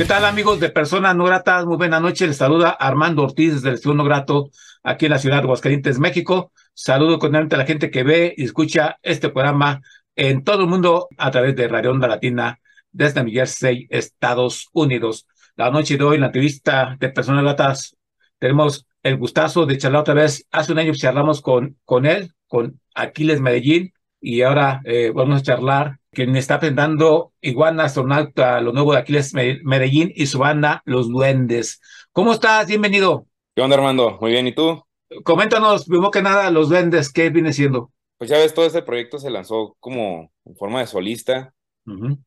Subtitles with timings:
[0.00, 1.66] ¿Qué tal amigos de Personas No Gratas?
[1.66, 2.26] Muy buena noche.
[2.26, 4.48] Les saluda Armando Ortiz desde el Estudio No Grato
[4.82, 6.52] aquí en la ciudad de Aguascalientes, México.
[6.72, 9.82] Saludo cordialmente a la gente que ve y escucha este programa
[10.16, 12.58] en todo el mundo a través de Radio Onda Latina
[12.90, 15.26] desde New Jersey, Estados Unidos.
[15.54, 17.94] La noche de hoy, en la entrevista de Personas Gratas,
[18.38, 20.46] tenemos el gustazo de charlar otra vez.
[20.50, 25.42] Hace un año charlamos con, con él, con Aquiles Medellín, y ahora eh, vamos a
[25.42, 31.08] charlar quien está presentando Iguana Astronauta, lo nuevo de Aquiles Medellín y su banda Los
[31.08, 31.80] Duendes.
[32.12, 32.66] ¿Cómo estás?
[32.66, 33.26] Bienvenido.
[33.54, 34.18] ¿Qué onda, Armando?
[34.20, 34.82] Muy bien, ¿y tú?
[35.24, 37.90] Coméntanos, primero que nada, Los Duendes, ¿qué viene siendo?
[38.18, 41.54] Pues ya ves, todo este proyecto se lanzó como en forma de solista.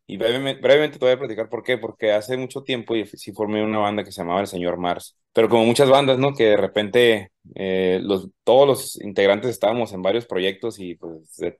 [0.07, 1.77] Y brevemente, brevemente, te voy a platicar por qué.
[1.77, 5.15] Porque hace mucho tiempo sí formé una banda que se llamaba El Señor Mars.
[5.31, 6.33] Pero como muchas bandas, ¿no?
[6.33, 11.59] Que de repente eh, los, todos los integrantes estábamos en varios proyectos y pues de,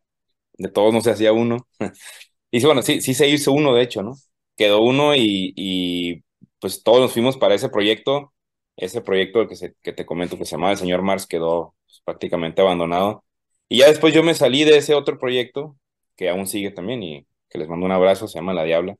[0.57, 1.67] de todos no se hacía uno.
[2.51, 4.15] y bueno, sí, sí se hizo uno, de hecho, ¿no?
[4.57, 6.23] Quedó uno y,
[6.59, 8.33] pues todos nos fuimos para ese proyecto.
[8.75, 12.01] Ese proyecto que, se, que te comento que se llamaba El Señor Mars quedó pues,
[12.05, 13.23] prácticamente abandonado.
[13.69, 15.77] Y ya después yo me salí de ese otro proyecto,
[16.15, 18.97] que aún sigue también y que les mando un abrazo, se llama La Diabla.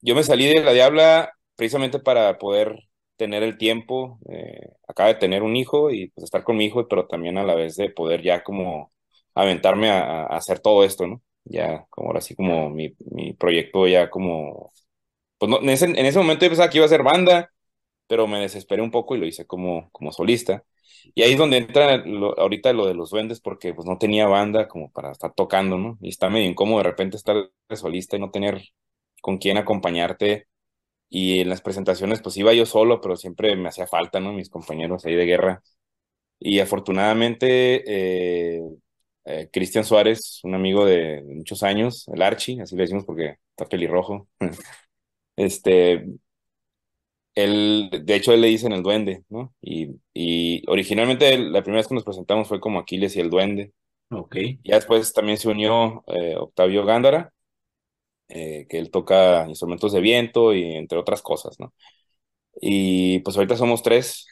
[0.00, 5.14] Yo me salí de La Diabla precisamente para poder tener el tiempo, eh, acaba de
[5.16, 7.90] tener un hijo y pues estar con mi hijo, pero también a la vez de
[7.90, 8.92] poder ya como
[9.36, 11.22] aventarme a, hacer todo esto, ¿no?
[11.44, 14.72] Ya, como ahora sí, como mi, mi proyecto ya como,
[15.38, 17.52] pues no, en, ese, en ese momento yo pensaba que iba a ser banda,
[18.08, 20.64] pero me desesperé un poco y lo hice como, como solista.
[21.14, 22.04] Y ahí es donde entra
[22.38, 25.98] ahorita lo de los duendes, porque pues no tenía banda como para estar tocando, ¿no?
[26.00, 27.36] Y está medio incómodo de repente estar
[27.68, 28.62] de solista y no tener
[29.22, 30.48] con quién acompañarte.
[31.08, 34.32] Y en las presentaciones pues iba yo solo, pero siempre me hacía falta, ¿no?
[34.32, 35.62] Mis compañeros ahí de guerra.
[36.38, 37.84] Y afortunadamente
[38.58, 38.62] eh,
[39.26, 43.66] eh, Cristian Suárez, un amigo de, muchos años, el Archie, así le decimos porque está
[43.66, 44.28] pelirrojo.
[45.36, 46.06] este,
[47.34, 49.54] él, de hecho, él le dicen el duende, ¿no?
[49.60, 53.72] Y, y originalmente la primera vez que nos presentamos fue como Aquiles y el duende.
[54.10, 54.36] Ok.
[54.64, 57.32] Ya después también se unió eh, Octavio Gándara,
[58.28, 61.74] eh, que él toca instrumentos de viento y entre otras cosas, ¿no?
[62.60, 64.26] Y pues ahorita somos tres,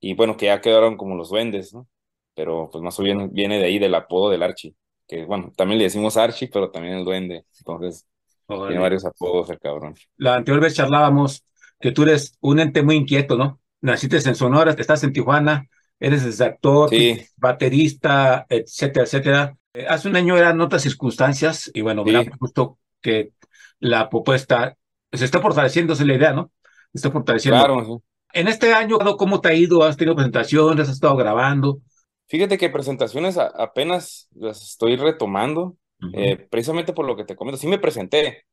[0.00, 1.88] y bueno, que ya quedaron como los duendes, ¿no?
[2.36, 4.74] Pero pues más o menos viene de ahí del apodo del Archie,
[5.08, 8.06] que bueno, también le decimos Archie, pero también el duende, entonces
[8.46, 9.94] tiene varios apodos el cabrón.
[10.18, 11.44] La anterior vez charlábamos
[11.80, 13.60] que tú eres un ente muy inquieto, ¿no?
[13.80, 15.66] Naciste en Sonora, estás en Tijuana,
[15.98, 16.90] eres actor,
[17.36, 19.56] baterista, etcétera, etcétera.
[19.74, 22.14] Eh, hace un año eran otras circunstancias y bueno, sí.
[22.38, 23.32] justo que
[23.78, 24.76] la propuesta
[25.12, 26.50] se está fortaleciéndose la idea, ¿no?
[26.92, 27.64] Se está fortaleciendo.
[27.64, 29.82] Claro, En este año, ¿cómo te ha ido?
[29.84, 30.88] ¿Has tenido presentaciones?
[30.88, 31.80] ¿Has estado grabando?
[32.28, 35.76] Fíjate que presentaciones apenas las estoy retomando,
[36.12, 37.58] eh, precisamente por lo que te comento.
[37.58, 38.46] Sí me presenté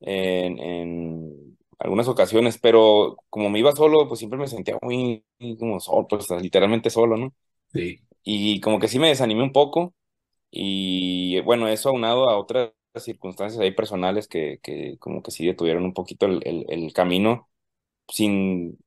[0.00, 5.24] en, en, algunas ocasiones, pero como me iba solo, pues siempre me sentía muy,
[5.58, 7.34] como solo, pues literalmente solo, ¿no?
[7.72, 8.00] Sí.
[8.22, 9.94] Y como que sí me desanimé un poco.
[10.50, 15.84] Y bueno, eso aunado a otras circunstancias ahí personales que, que como que sí detuvieron
[15.84, 17.48] un poquito el, el, el camino
[18.08, 18.78] sin,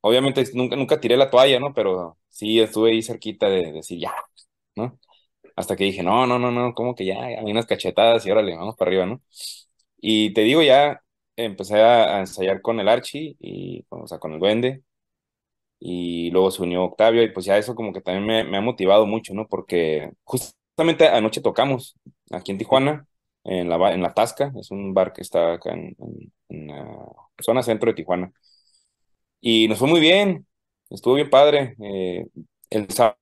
[0.00, 1.74] obviamente nunca, nunca tiré la toalla, ¿no?
[1.74, 4.12] Pero sí estuve ahí cerquita de, decir ya,
[4.76, 4.98] ¿no?
[5.56, 8.56] Hasta que dije, no, no, no, no, como que ya, hay unas cachetadas y órale,
[8.56, 9.22] vamos para arriba, ¿no?
[9.98, 11.02] Y te digo, ya
[11.36, 14.82] empecé a, ensayar con el Archie y, o sea, con el Duende.
[15.78, 19.06] Y luego se unió Octavio y pues ya eso como que también me, ha motivado
[19.06, 19.48] mucho, ¿no?
[19.48, 21.96] Porque justamente anoche tocamos
[22.30, 23.06] aquí en Tijuana,
[23.44, 25.96] en la, en la Tasca, es un bar que está acá en,
[26.48, 27.06] en la
[27.42, 28.32] zona centro de Tijuana.
[29.40, 30.46] Y nos fue muy bien,
[30.90, 31.76] estuvo bien padre.
[31.82, 32.26] Eh,
[32.70, 33.16] el sábado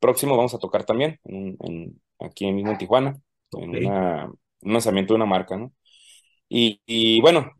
[0.00, 3.20] próximo vamos a tocar también, en, aquí mismo en Tijuana,
[3.52, 5.72] en una, un lanzamiento de una marca, ¿no?
[6.48, 7.52] Y, y bueno,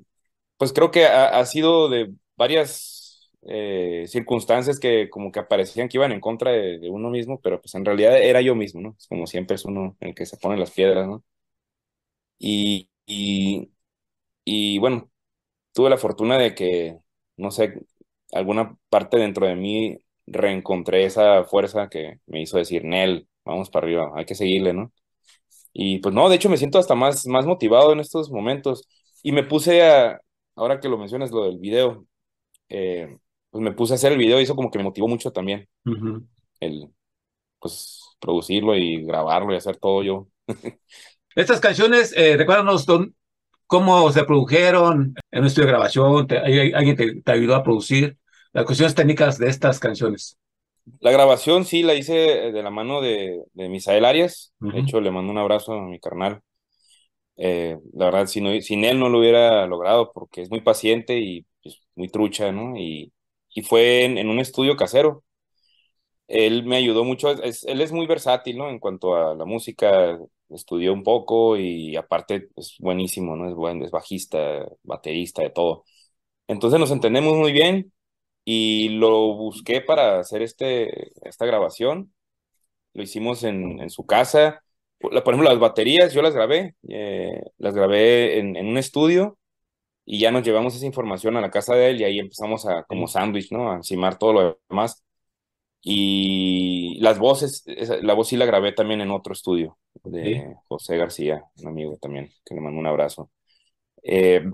[0.58, 5.98] pues creo que ha, ha sido de varias eh, circunstancias que como que aparecían que
[5.98, 8.96] iban en contra de, de, uno mismo, pero pues en realidad era yo mismo, ¿no?
[9.08, 11.25] Como siempre es uno el que se pone las piedras, ¿no?
[12.38, 13.70] Y, y,
[14.44, 15.10] y bueno,
[15.72, 16.98] tuve la fortuna de que,
[17.37, 17.75] no sé,
[18.32, 23.87] alguna parte dentro de mí reencontré esa fuerza que me hizo decir, Nel, vamos para
[23.87, 24.93] arriba, hay que seguirle, ¿no?
[25.73, 28.87] Y pues no, de hecho me siento hasta más, más motivado en estos momentos.
[29.23, 30.20] Y me puse a,
[30.55, 32.06] ahora que lo mencionas, lo del video,
[32.69, 33.17] eh,
[33.50, 35.69] pues me puse a hacer el video y eso como que me motivó mucho también.
[36.61, 36.88] El,
[37.58, 40.29] pues, producirlo y grabarlo y hacer todo yo.
[41.34, 42.87] Estas canciones, eh, recuérdanos
[43.72, 46.26] cómo se produjeron en un estudio de grabación,
[46.74, 48.19] ¿alguien te, te, ayudó a producir
[48.52, 50.36] las cuestiones técnicas de estas canciones?
[51.00, 55.10] La grabación sí la hice de la mano de, de Misael Arias, de hecho le
[55.10, 56.42] mando un abrazo a mi carnal.
[57.38, 61.46] Eh, la verdad, sin, sin él no lo hubiera logrado porque es muy paciente y
[61.62, 62.76] pues, muy trucha, ¿no?
[62.76, 63.10] Y,
[63.54, 65.24] y fue en, en, un estudio casero
[66.28, 68.70] él me ayudó mucho, él es muy versátil, ¿no?
[68.70, 70.19] En cuanto a la música,
[70.54, 73.49] estudió un poco y aparte es buenísimo, ¿no?
[73.49, 75.84] Es buen, es bajista, baterista, de todo.
[76.49, 77.93] Entonces nos entendemos muy bien
[78.44, 82.12] y lo busqué para hacer este, esta grabación.
[82.94, 84.62] Lo hicimos en, en su casa.
[85.00, 89.38] Por ejemplo, las baterías yo las grabé, eh, las grabé en, en, un estudio
[90.05, 92.84] y ya nos llevamos esa información a la casa de él y ahí empezamos a
[92.84, 93.72] como sándwich, ¿no?
[93.72, 95.05] A encimar todo lo demás.
[95.84, 97.64] Y las voces,
[98.02, 102.31] la voz sí la grabé también en otro estudio de José García, un amigo también,
[102.44, 103.31] que le mando un abrazo.
[104.02, 104.44] Eh,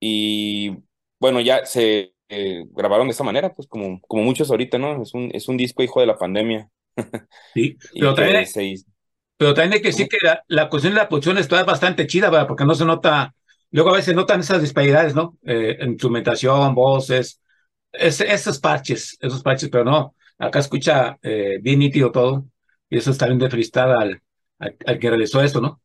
[0.00, 0.70] y
[1.18, 5.02] bueno, ya se eh, grabaron de esa manera, pues como, como muchos ahorita, ¿no?
[5.02, 6.68] Es un, es un disco hijo de la pandemia.
[7.54, 8.44] Sí, pero también,
[9.36, 12.30] pero también hay que decir que la, la, cuestión de la producción está bastante chida,
[12.30, 12.46] ¿verdad?
[12.46, 13.34] Porque no se nota,
[13.70, 15.38] luego a veces notan esas disparidades, ¿no?
[15.44, 17.40] Eh, instrumentación, voces,
[17.92, 22.46] esos parches, esos parches, pero no, acá escucha eh, bien nítido todo,
[22.88, 24.22] y eso está bien de felicidad al,
[24.58, 25.80] al, que realizó esto, ¿no?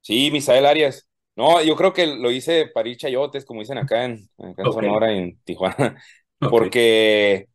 [0.00, 1.08] Sí, Misael Arias.
[1.34, 4.72] No, yo creo que lo hice para ir chayotes, como dicen acá en, acá en
[4.72, 6.02] Sonora en Tijuana,
[6.38, 7.48] porque,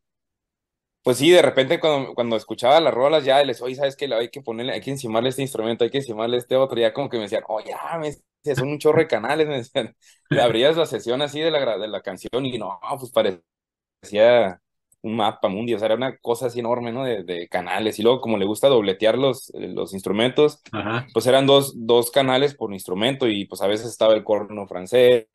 [1.07, 4.13] pues sí, de repente cuando, cuando escuchaba las rolas ya les, oye, ¿sabes qué?
[4.13, 7.07] Hay que ponerle, hay que encimarle este instrumento, hay que encimarle este otro, ya como
[7.09, 8.12] que me decían, oh, ya, me
[8.56, 9.95] son un chorro de canales, me decían.
[10.42, 14.62] Abrías la sesión así de la, de la canción y no, pues parecía
[15.01, 17.04] un mapa mundial, o sea, era una cosa así enorme, ¿no?
[17.06, 18.00] De, de canales.
[18.00, 20.62] Y luego, como le gusta dobletear los, los instrumentos,
[21.13, 25.27] pues eran dos, dos canales por instrumento y pues a veces estaba el corno francés.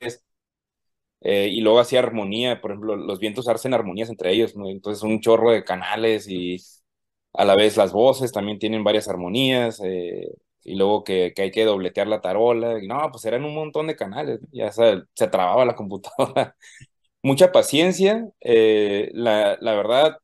[1.25, 4.69] Eh, y luego hacía armonía, por ejemplo, los vientos hacen armonías entre ellos, ¿no?
[4.69, 6.59] Entonces un chorro de canales y
[7.35, 9.81] a la vez las voces también tienen varias armonías.
[9.85, 10.29] Eh,
[10.65, 13.87] y luego que, que, hay que dobletear la tarola, y no, pues eran un montón
[13.89, 16.57] de canales, ya se, se trababa la computadora.
[17.23, 20.19] Mucha paciencia, eh, la, la, verdad,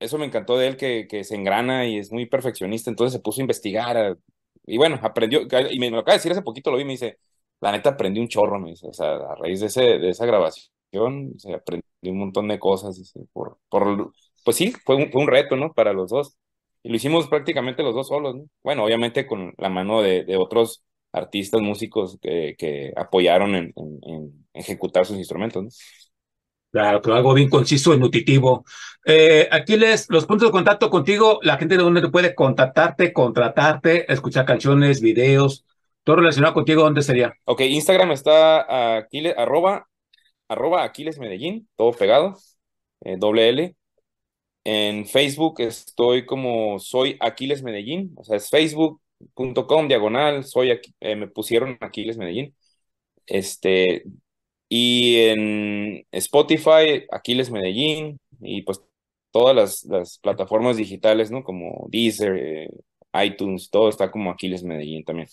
[0.00, 3.20] eso me encantó de él, que, que, se engrana y es muy perfeccionista, entonces se
[3.22, 4.18] puso a investigar,
[4.66, 7.18] y bueno, aprendió, y me, lo acaba de decir hace poquito, lo vi, me dice,
[7.60, 10.70] la neta aprendí un chorro, me o sea, a raíz de, ese, de esa grabación,
[11.38, 14.12] se aprendí un montón de cosas, por, por,
[14.44, 15.72] pues sí, fue un, fue un reto, ¿no?
[15.72, 16.36] Para los dos.
[16.82, 18.44] Y lo hicimos prácticamente los dos solos, ¿no?
[18.62, 24.46] Bueno, obviamente con la mano de, de otros artistas, músicos que, que apoyaron en, en,
[24.54, 25.68] ejecutar sus instrumentos, ¿no?
[26.72, 28.64] Claro, pero algo bien conciso y nutritivo.
[29.04, 34.12] Eh, Aquiles, los puntos de contacto contigo, la gente de dónde te puede contactarte, contratarte,
[34.12, 35.64] escuchar canciones, videos,
[36.16, 37.34] relacionado contigo, ¿dónde sería?
[37.44, 39.86] Ok, Instagram está Aquiles, arroba,
[40.48, 42.36] arroba Aquiles Medellín, todo pegado,
[43.02, 43.76] eh, doble L,
[44.64, 51.28] en Facebook estoy como soy Aquiles Medellín, o sea, es facebook.com diagonal, soy eh, me
[51.28, 52.54] pusieron Aquiles Medellín.
[53.26, 54.04] Este,
[54.68, 58.82] y en Spotify, Aquiles Medellín, y pues
[59.32, 61.44] todas las, las plataformas digitales, ¿no?
[61.44, 62.70] Como Deezer, eh,
[63.24, 65.28] iTunes, todo está como Aquiles Medellín también.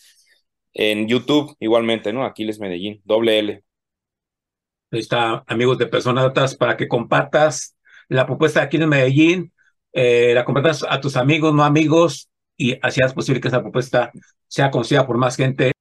[0.80, 2.24] En YouTube, igualmente, ¿no?
[2.24, 3.64] Aquiles Medellín, doble L.
[4.92, 7.76] Ahí está, amigos de Personas para que compartas
[8.10, 9.52] la propuesta aquí en Medellín,
[9.92, 14.12] eh, la compartas a tus amigos, no amigos, y así es posible que esa propuesta
[14.48, 15.72] sea conocida por más gente.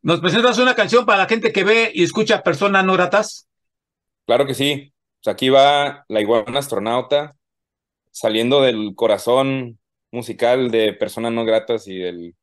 [0.00, 3.46] ¿Nos presentas una canción para la gente que ve y escucha personas no gratas?
[4.24, 4.94] Claro que sí.
[5.22, 7.36] Pues aquí va la iguana astronauta,
[8.10, 9.78] saliendo del corazón
[10.10, 12.34] musical de personas no gratas y del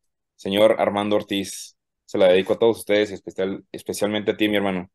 [0.41, 1.77] señor Armando Ortiz.
[2.05, 4.89] Se la dedico a todos ustedes, especial, especialmente a ti, mi hermano.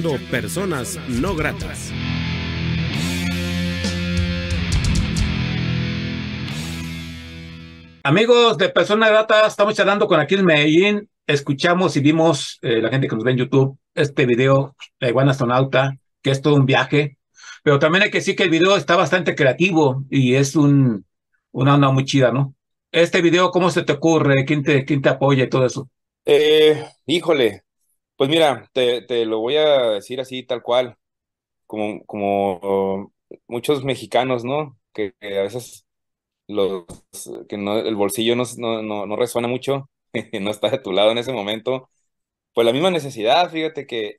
[0.00, 1.92] Escuchando Personas No Gratas.
[8.02, 11.08] Amigos de Persona Grata, estamos charlando con aquí en Medellín.
[11.26, 15.32] Escuchamos y vimos, eh, la gente que nos ve en YouTube, este video, La iguana
[15.32, 17.18] astronauta, que es todo un viaje.
[17.62, 21.04] Pero también hay que decir que el video está bastante creativo y es un,
[21.52, 22.54] una onda muy chida, ¿no?
[22.90, 24.44] Este video, ¿cómo se te ocurre?
[24.46, 25.88] ¿Quién te, quién te apoya y todo eso?
[26.24, 27.64] Eh, híjole,
[28.20, 30.98] pues mira, te, te lo voy a decir así, tal cual,
[31.66, 33.14] como, como
[33.48, 34.78] muchos mexicanos, ¿no?
[34.92, 35.86] Que, que a veces
[36.48, 36.84] los,
[37.48, 39.90] que no, el bolsillo no, no, no, no resuena mucho,
[40.40, 41.90] no está de tu lado en ese momento.
[42.54, 44.18] Pues la misma necesidad, fíjate que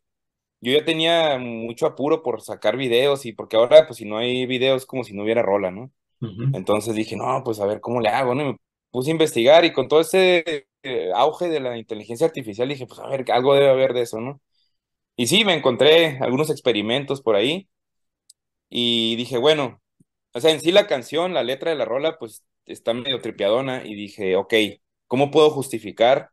[0.62, 4.46] yo ya tenía mucho apuro por sacar videos y porque ahora, pues si no hay
[4.48, 5.92] videos, como si no hubiera rola, ¿no?
[6.52, 8.44] Entonces dije, no, pues a ver cómo le hago, ¿no?
[8.44, 8.58] Y me
[8.92, 10.68] puse a investigar y con todo ese
[11.16, 14.42] auge de la inteligencia artificial dije, pues a ver, algo debe haber de eso, ¿no?
[15.18, 17.70] Y sí, me encontré algunos experimentos por ahí
[18.70, 19.82] y dije, bueno,
[20.34, 23.86] o sea, en sí la canción, la letra de la rola, pues está medio tripiadona
[23.86, 24.54] y dije, ok,
[25.08, 26.32] ¿cómo puedo justificar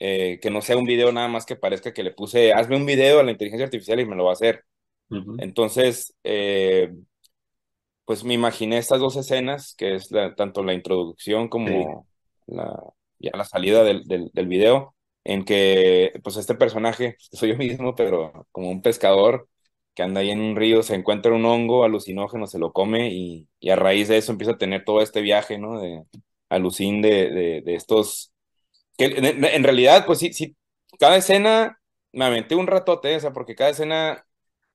[0.00, 2.86] eh, que no sea un video nada más que parezca que le puse, hazme un
[2.86, 4.64] video a la inteligencia artificial y me lo va a hacer?
[5.10, 5.34] Ujú.
[5.38, 6.90] Entonces, eh,
[8.04, 12.06] pues me imaginé estas dos escenas, que es la- tanto la introducción como
[12.46, 12.74] la,
[13.18, 14.94] ya la salida del, del, video,
[15.24, 19.48] en que pues este personaje, soy yo mismo, pero como un pescador
[19.94, 23.48] que anda ahí en un río, se encuentra un hongo alucinógeno, se lo come y,
[23.60, 25.80] y a raíz de eso empieza a tener todo este viaje, ¿no?
[25.80, 26.04] De
[26.48, 27.30] alucín de,
[27.64, 28.32] de, estos,
[28.96, 30.56] que en, en realidad, pues sí, sí,
[30.98, 31.80] cada escena
[32.12, 34.26] me aventé un ratote, o sea, porque cada escena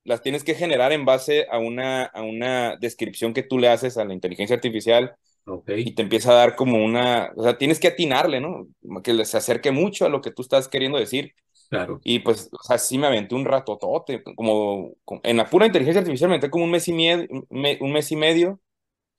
[0.03, 3.97] las tienes que generar en base a una, a una descripción que tú le haces
[3.97, 5.69] a la inteligencia artificial Ok.
[5.75, 8.67] y te empieza a dar como una, o sea, tienes que atinarle, ¿no?
[9.03, 11.33] Que se acerque mucho a lo que tú estás queriendo decir.
[11.69, 11.99] Claro.
[12.03, 16.01] Y pues, o sea, sí me aventé un ratotote, como, como- en la pura inteligencia
[16.01, 18.59] artificial me aventé como un mes y medio, me- un mes y medio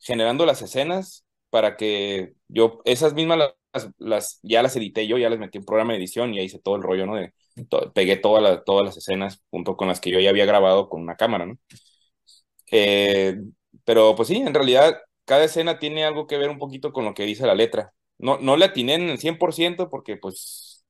[0.01, 5.31] generando las escenas para que yo, esas mismas las, las- ya las edité yo, ya
[5.31, 7.17] las metí en programa de edición y ahí hice todo el rollo, ¿no?
[7.17, 7.35] De,
[7.69, 10.89] to- pegué todas las, todas las escenas junto con las que yo ya había grabado
[10.89, 11.59] con una cámara, ¿no?
[12.71, 13.37] Eh,
[13.85, 17.15] pero pues sí, en realidad cada escena tiene algo que ver un poquito con lo
[17.15, 17.93] que dice la letra.
[18.19, 20.85] No, no le atiné en el 100% porque pues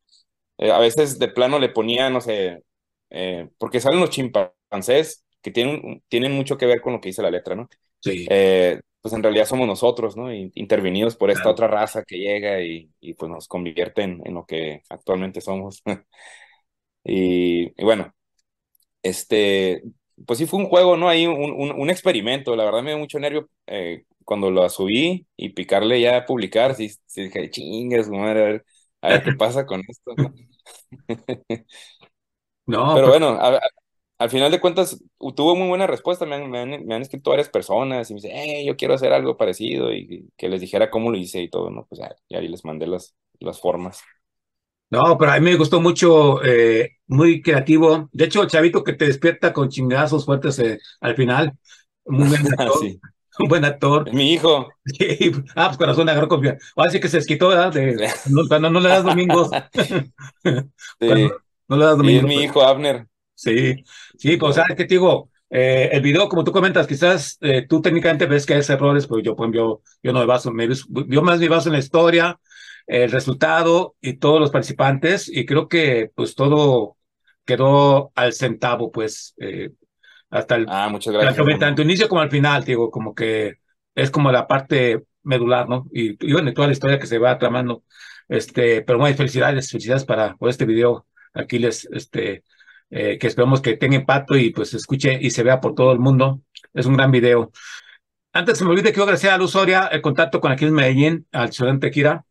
[0.58, 2.62] eh, a veces de plano le ponía, no sé,
[3.10, 7.22] eh, porque salen los chimpancés que tienen, tienen mucho que ver con lo que dice
[7.22, 7.68] la letra, ¿no?
[8.00, 8.26] Sí.
[8.30, 10.32] Eh, pues en realidad somos nosotros, ¿no?
[10.32, 14.46] Intervenidos por esta otra raza que llega y, y pues nos convierte en, en, lo
[14.46, 15.82] que actualmente somos.
[17.04, 18.14] y, y, bueno,
[19.02, 19.82] este,
[20.26, 21.08] pues sí fue un juego, ¿no?
[21.10, 25.26] Ahí un, un, un experimento, la verdad me dio mucho nervio eh, cuando lo subí
[25.36, 28.66] y picarle ya a publicar, sí, sí dije, chingas, madre, a ver,
[29.02, 30.14] a ver qué pasa con esto.
[32.66, 32.94] ¿no?
[32.94, 33.18] pero pues...
[33.20, 33.60] bueno, a, a,
[34.18, 35.02] al final de cuentas
[35.36, 38.20] tuvo muy buena respuesta, me han, me han, me han escrito varias personas y me
[38.20, 41.50] dicen, hey, yo quiero hacer algo parecido y que les dijera cómo lo hice y
[41.50, 41.86] todo, ¿no?
[41.86, 44.02] Pues ya, ahí les mandé las, las formas.
[44.90, 48.08] No, pero a mí me gustó mucho, eh, muy creativo.
[48.12, 51.52] De hecho, el chavito que te despierta con chingazos fuertes eh, al final,
[52.04, 52.72] muy actor.
[52.80, 53.00] sí.
[53.38, 54.12] Un buen actor.
[54.12, 54.68] Mi hijo.
[54.86, 55.32] Sí.
[55.56, 56.64] Ah, pues corazón agarró confianza.
[56.76, 57.72] Ahora sí que se desquitó, ¿verdad?
[57.72, 59.48] De, no, cuando no le das domingos.
[59.72, 60.12] sí.
[61.68, 62.06] no le das domingos.
[62.06, 63.06] Y es mi hijo, Abner.
[63.34, 63.82] Sí,
[64.18, 65.30] sí, pues, ¿sabes qué te digo?
[65.50, 69.20] Eh, el video, como tú comentas, quizás eh, tú técnicamente ves que hay errores, pero
[69.20, 72.38] yo, pues, yo, yo no me baso, me, yo más me baso en la historia,
[72.86, 76.96] el resultado y todos los participantes, y creo que pues todo
[77.44, 79.70] quedó al centavo, pues, eh,
[80.34, 81.36] hasta el, ah, muchas gracias.
[81.36, 83.58] Tanto, tanto inicio como al final, digo, como que
[83.94, 85.86] es como la parte medular, ¿no?
[85.92, 87.84] Y, y bueno, toda la historia que se va tramando.
[88.28, 91.06] Este, pero bueno, felicidades, felicidades para por este video.
[91.34, 92.42] Aquí les, este,
[92.90, 96.00] eh, que esperamos que tenga impacto y pues escuche y se vea por todo el
[96.00, 96.40] mundo.
[96.72, 97.52] Es un gran video.
[98.32, 101.50] Antes se me olvide, quiero agradecer a Luz Soria el contacto con Aquiles Medellín, al
[101.50, 102.24] estudiante Kira,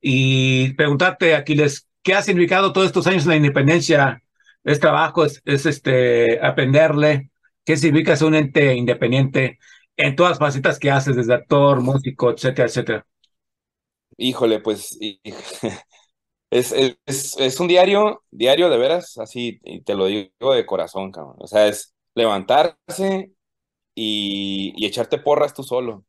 [0.00, 4.22] y preguntarte, Aquiles, ¿qué ha significado todos estos años en la independencia?
[4.62, 5.24] ¿Es trabajo?
[5.24, 7.31] ¿Es, es este, aprenderle?
[7.64, 9.58] ¿Qué significa ser un ente independiente
[9.96, 13.06] en todas las facetas que haces, desde actor, músico, etcétera, etcétera?
[14.16, 14.98] Híjole, pues
[16.50, 21.10] es, es, es, un diario, diario de veras, así, y te lo digo de corazón,
[21.12, 21.36] cabrón.
[21.38, 23.32] O sea, es levantarse
[23.94, 26.04] y, y echarte porras tú solo,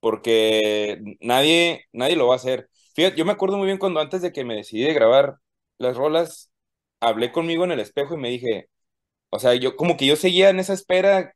[0.00, 2.70] porque nadie, nadie lo va a hacer.
[2.94, 5.36] Fíjate, yo me acuerdo muy bien cuando antes de que me decidí de grabar
[5.78, 6.52] las rolas,
[7.00, 8.68] hablé conmigo en el espejo y me dije,
[9.30, 11.34] o sea, yo como que yo seguía en esa espera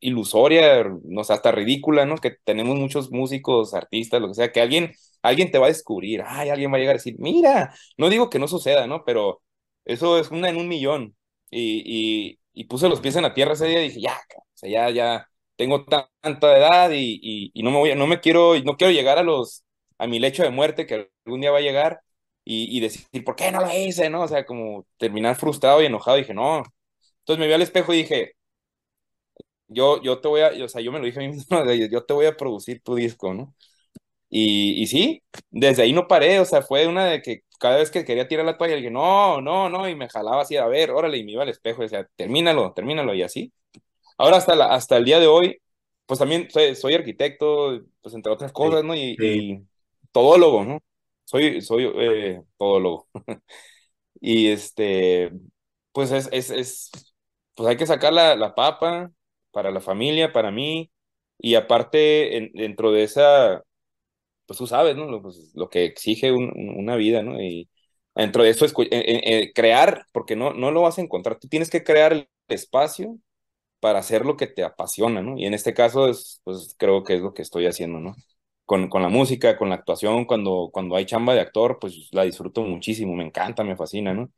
[0.00, 2.16] ilusoria, no sé, hasta ridícula, ¿no?
[2.16, 6.22] Que tenemos muchos músicos, artistas, lo que sea, que alguien, alguien te va a descubrir,
[6.26, 9.04] ay, alguien va a llegar a decir, mira, no digo que no suceda, ¿no?
[9.04, 9.42] Pero
[9.84, 11.16] eso es una en un millón.
[11.50, 14.42] Y, y, y puse los pies en la tierra ese día y dije, ya, o
[14.54, 18.58] sea, ya, ya tengo tanta edad y, y, y, no me voy, no me quiero,
[18.60, 19.64] no quiero llegar a los,
[19.98, 22.00] a mi lecho de muerte que algún día va a llegar
[22.44, 24.10] y, y decir, ¿por qué no lo hice?
[24.10, 24.22] ¿No?
[24.22, 26.16] O sea, como terminar frustrado y enojado.
[26.16, 26.62] Dije, no.
[27.28, 28.32] Entonces me vi al espejo y dije,
[29.68, 32.04] yo, yo te voy a, o sea, yo me lo dije a mí mismo, yo
[32.04, 33.54] te voy a producir tu disco, ¿no?
[34.30, 37.90] Y, y sí, desde ahí no paré, o sea, fue una de que cada vez
[37.90, 40.90] que quería tirar la toalla, dije, no, no, no, y me jalaba así, a ver,
[40.90, 43.52] órale, y me iba al espejo y decía, termínalo, termínalo, y así.
[44.18, 45.60] Ahora hasta, la, hasta el día de hoy,
[46.06, 48.94] pues también soy, soy arquitecto, pues entre otras cosas, ¿no?
[48.96, 49.66] Y
[50.12, 50.80] todólogo, ¿no?
[51.24, 53.08] Soy, soy eh, todólogo.
[54.20, 55.30] y este,
[55.92, 56.90] pues es, es, es,
[57.58, 59.12] pues hay que sacar la, la papa,
[59.52, 60.92] para la familia, para mí,
[61.38, 63.64] y aparte en, dentro de esa,
[64.46, 65.06] pues tú sabes, ¿no?
[65.06, 67.40] Lo, pues, lo que exige un, una vida, ¿no?
[67.42, 67.68] Y
[68.14, 71.48] dentro de eso es eh, eh, crear, porque no, no lo vas a encontrar, tú
[71.48, 73.18] tienes que crear el espacio
[73.80, 75.38] para hacer lo que te apasiona, ¿no?
[75.38, 78.16] Y en este caso, es, pues creo que es lo que estoy haciendo, ¿no?
[78.64, 82.24] Con, con la música, con la actuación, cuando, cuando hay chamba de actor, pues la
[82.24, 84.30] disfruto muchísimo, me encanta, me fascina, ¿no?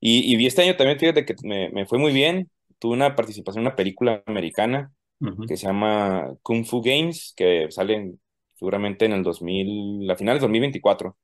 [0.00, 3.62] Y, y este año también, fíjate que me, me fue muy bien, tuve una participación
[3.62, 5.46] en una película americana uh -huh.
[5.46, 8.14] que se llama Kung Fu Games, que sale
[8.54, 11.16] seguramente en el 2000, la final del 2024.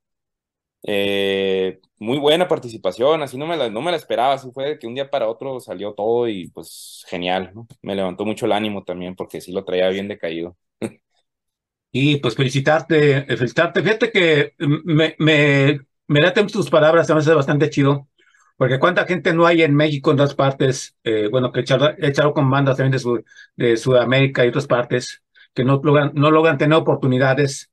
[0.85, 4.87] Eh, muy buena participación, así no me la, no me la esperaba, así fue que
[4.89, 7.69] un día para otro salió todo y pues genial, ¿no?
[7.83, 10.57] Me levantó mucho el ánimo también porque sí lo traía bien decaído.
[11.91, 13.83] Y pues felicitarte, felicitarte.
[13.83, 18.09] Fíjate que me, me, me late tus palabras, también es bastante chido.
[18.63, 22.33] Porque cuánta gente no hay en México, en otras partes, eh, bueno, que he echado
[22.33, 23.25] con bandas también de, su,
[23.57, 25.21] de Sudamérica y otras partes,
[25.53, 27.73] que no logran, no logran tener oportunidades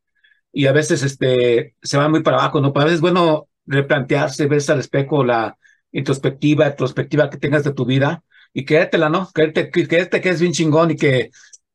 [0.52, 2.74] y a veces este, se van muy para abajo, ¿no?
[2.74, 5.60] Pero a veces es bueno replantearse, ver al espejo la
[5.92, 9.30] introspectiva, retrospectiva que tengas de tu vida y créetela, ¿no?
[9.32, 11.30] Créete, que es bien chingón y que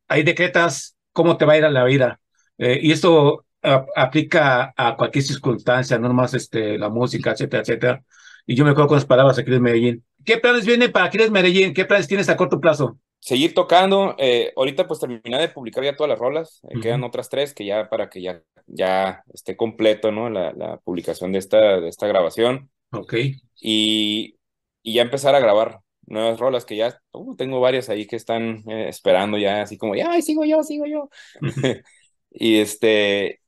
[0.09, 2.18] ahí decretas cómo te va a ir a la vida.
[2.59, 3.46] Eh, y esto
[3.94, 8.05] aplica a cualquier circunstancia, no nomás este, la música, etcétera, etcétera.
[8.46, 10.04] Y yo me acuerdo con las palabras aquí en Medellín.
[10.24, 11.74] ¿Qué planes vienen para Aquiles Medellín?
[11.74, 12.98] ¿Qué planes tienes a corto plazo?
[13.20, 14.14] Seguir tocando.
[14.18, 16.61] Eh, ahorita pues terminé de publicar ya todas las rolas.
[16.64, 16.83] Eh, uh -huh.
[16.83, 20.28] Quedan otras tres que ya para que ya, ya esté completo, ¿no?
[20.30, 22.70] La, la publicación de esta, de esta grabación.
[22.92, 23.14] Ok.
[23.61, 24.37] Y,
[24.83, 25.80] y ya empezar a grabar.
[26.07, 29.94] nuevas rolas que ya uh, tengo varias ahí que están eh, esperando ya, así como,
[29.94, 31.09] ya, sigo yo, sigo yo.
[32.30, 33.40] y este,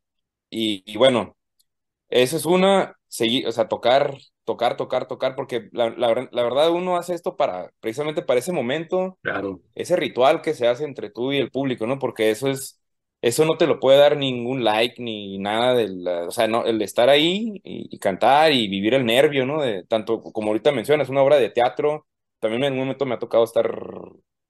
[0.50, 1.36] y, y, bueno,
[2.10, 6.70] eso es una, seguir, o sea, tocar, tocar, tocar, tocar, porque la, la, la, verdad
[6.70, 9.60] uno hace esto para, precisamente para ese momento, claro.
[9.74, 11.98] ese ritual que se hace entre tú y el público, ¿no?
[11.98, 12.80] Porque eso es,
[13.20, 16.80] eso no te lo puede dar ningún like ni nada del, o sea, no, el
[16.80, 19.60] estar ahí y, y, cantar y vivir el nervio, ¿no?
[19.60, 22.06] De, tanto como ahorita mencionas, una obra de teatro,
[22.38, 23.68] también en un momento me ha tocado estar,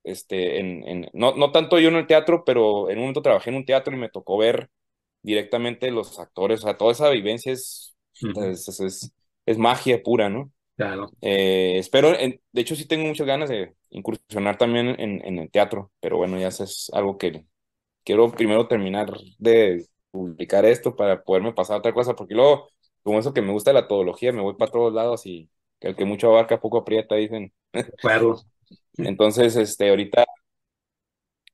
[0.05, 3.49] este, en, en no, no tanto yo en el teatro, pero en un momento trabajé
[3.51, 4.69] en un teatro y me tocó ver
[5.23, 8.51] directamente los actores, o sea, toda esa vivencia es, uh -huh.
[8.53, 9.13] es, es, es,
[9.47, 10.53] es, magia pura, ¿no?
[10.77, 11.11] Claro.
[11.23, 15.91] Eh, espero, de hecho sí tengo muchas ganas de incursionar también en, en el teatro,
[16.01, 17.47] pero bueno, ya es algo que
[18.07, 22.71] quiero primero terminar de publicar esto para poderme pasar a otra cosa, porque luego,
[23.03, 25.97] como eso que me gusta la todología, me voy para todos lados y que el
[25.97, 27.53] que mucho abarca poco aprieta, dicen.
[27.99, 28.37] Claro.
[28.97, 30.25] Entonces, este, ahorita,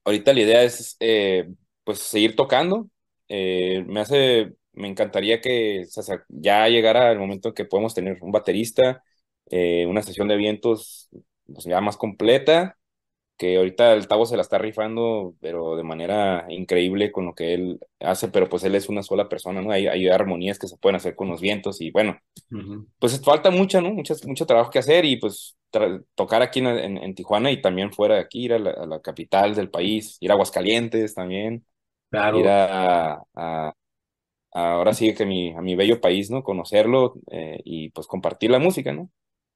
[0.05, 1.49] ahorita la idea es, eh,
[1.83, 2.87] pues, seguir tocando.
[3.27, 5.85] Eh, me hace, me encantaría que
[6.29, 9.03] ya llegara el momento en que podemos tener un baterista,
[9.49, 11.09] eh, una sesión de vientos
[11.45, 12.77] pues, ya más completa,
[13.37, 17.53] que ahorita el Tavo se la está rifando, pero de manera increíble con lo que
[17.53, 19.71] él hace, pero pues él es una sola persona, ¿no?
[19.71, 22.17] Hay, hay armonías que se pueden hacer con los vientos y bueno,
[22.51, 22.87] uh -huh.
[22.99, 23.91] pues falta mucha, ¿no?
[23.91, 25.57] Mucho, mucho trabajo que hacer y pues
[26.15, 28.85] tocar aquí en, en, en, Tijuana y también fuera de aquí, ir a la, a
[28.85, 31.65] la, capital del país, ir a Aguascalientes también,
[32.11, 32.39] claro.
[32.39, 33.73] ir a
[34.53, 36.43] ahora sí que mi, a mi bello país, ¿no?
[36.43, 39.09] Conocerlo eh, y pues compartir la música, ¿no?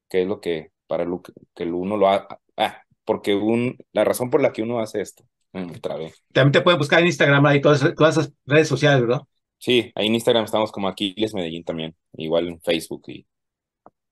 [0.09, 2.27] Que es lo que para lo que, uno lo ha...
[2.55, 5.23] Ah, porque un, la razón por la que uno hace esto.
[5.53, 6.23] Otra vez.
[6.33, 9.21] También te pueden buscar en Instagram, ahí todas, todas esas redes sociales, ¿verdad?
[9.57, 13.25] Sí, ahí en Instagram estamos como Aquiles Medellín también, igual en Facebook y,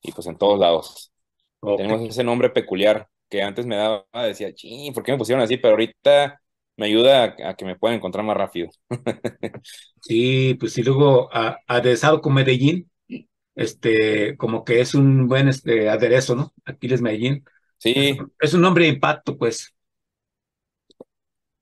[0.02, 1.12] y pues en todos lados.
[1.60, 1.78] Okay.
[1.78, 5.58] Tenemos ese nombre peculiar que antes me daba, decía, ching, ¿por qué me pusieron así?
[5.58, 6.42] Pero ahorita
[6.78, 8.70] me ayuda a, a que me puedan encontrar más rápido.
[10.02, 11.30] sí, pues sí, luego
[11.68, 12.90] aderezado con Medellín,
[13.56, 16.54] este, como que es un buen este, aderezo, ¿no?
[16.66, 17.46] Aquiles Medellín.
[17.78, 18.18] Sí.
[18.40, 19.74] Es un nombre de impacto, pues.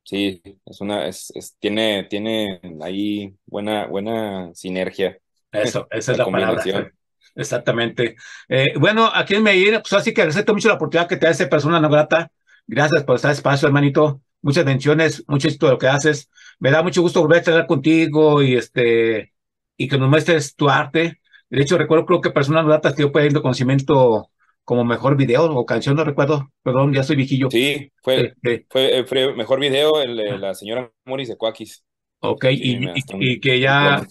[0.03, 5.17] Sí, es una, es, es, tiene, tiene ahí buena, buena sinergia.
[5.51, 6.91] Eso, esa es la, la palabra.
[7.35, 8.15] Exactamente.
[8.49, 11.31] Eh, bueno, aquí en Medellín, pues así que agradezco mucho la oportunidad que te da
[11.31, 12.31] esa persona no grata.
[12.67, 14.21] Gracias por estar espacio, hermanito.
[14.43, 16.29] Muchas bendiciones, mucho éxito de lo que haces.
[16.59, 19.33] Me da mucho gusto volver a estar contigo y este
[19.75, 21.19] y que nos muestres tu arte.
[21.49, 24.29] De hecho, recuerdo creo que personas gratas que yo puedo conocimiento
[24.63, 27.49] como mejor video o canción, no recuerdo, perdón, ya soy viejillo.
[27.49, 31.83] Sí, fue, eh, fue, fue, mejor video el de la señora Moris de Cuakis.
[32.19, 34.05] Ok, sí, y, y, y, que ya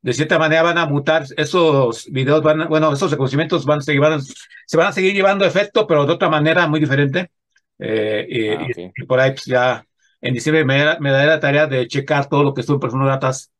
[0.00, 4.20] de cierta manera van a mutar, esos videos van, bueno, esos reconocimientos van seguir, van,
[4.22, 7.30] se van a seguir llevando efecto, pero de otra manera muy diferente.
[7.78, 8.92] Eh, y, ah, okay.
[8.96, 9.84] y, por ahí pues ya
[10.20, 13.08] en diciembre me, me daré la tarea de checar todo lo que estuvo en personas
[13.08, 13.52] datas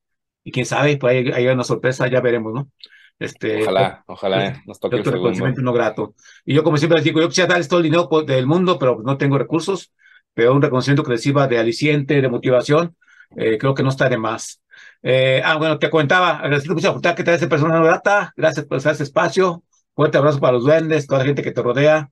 [0.43, 2.71] y quién sabe, pues ahí hay una sorpresa, ya veremos, ¿no?
[3.19, 6.15] Este, ojalá, ojalá nos toque el reconocimiento no grato.
[6.45, 9.01] Y yo, como siempre les digo, yo quisiera darles todo el dinero del mundo, pero
[9.05, 9.93] no tengo recursos,
[10.35, 12.97] pero un reconocimiento que les sirva de aliciente, de motivación,
[13.37, 14.63] eh, creo que no está de más.
[15.03, 18.33] Eh, ah, bueno, te comentaba, agradecerte mucho oportunidad que te da ese persona no grata,
[18.37, 22.11] gracias por ese espacio, fuerte abrazo para los duendes, toda la gente que te rodea.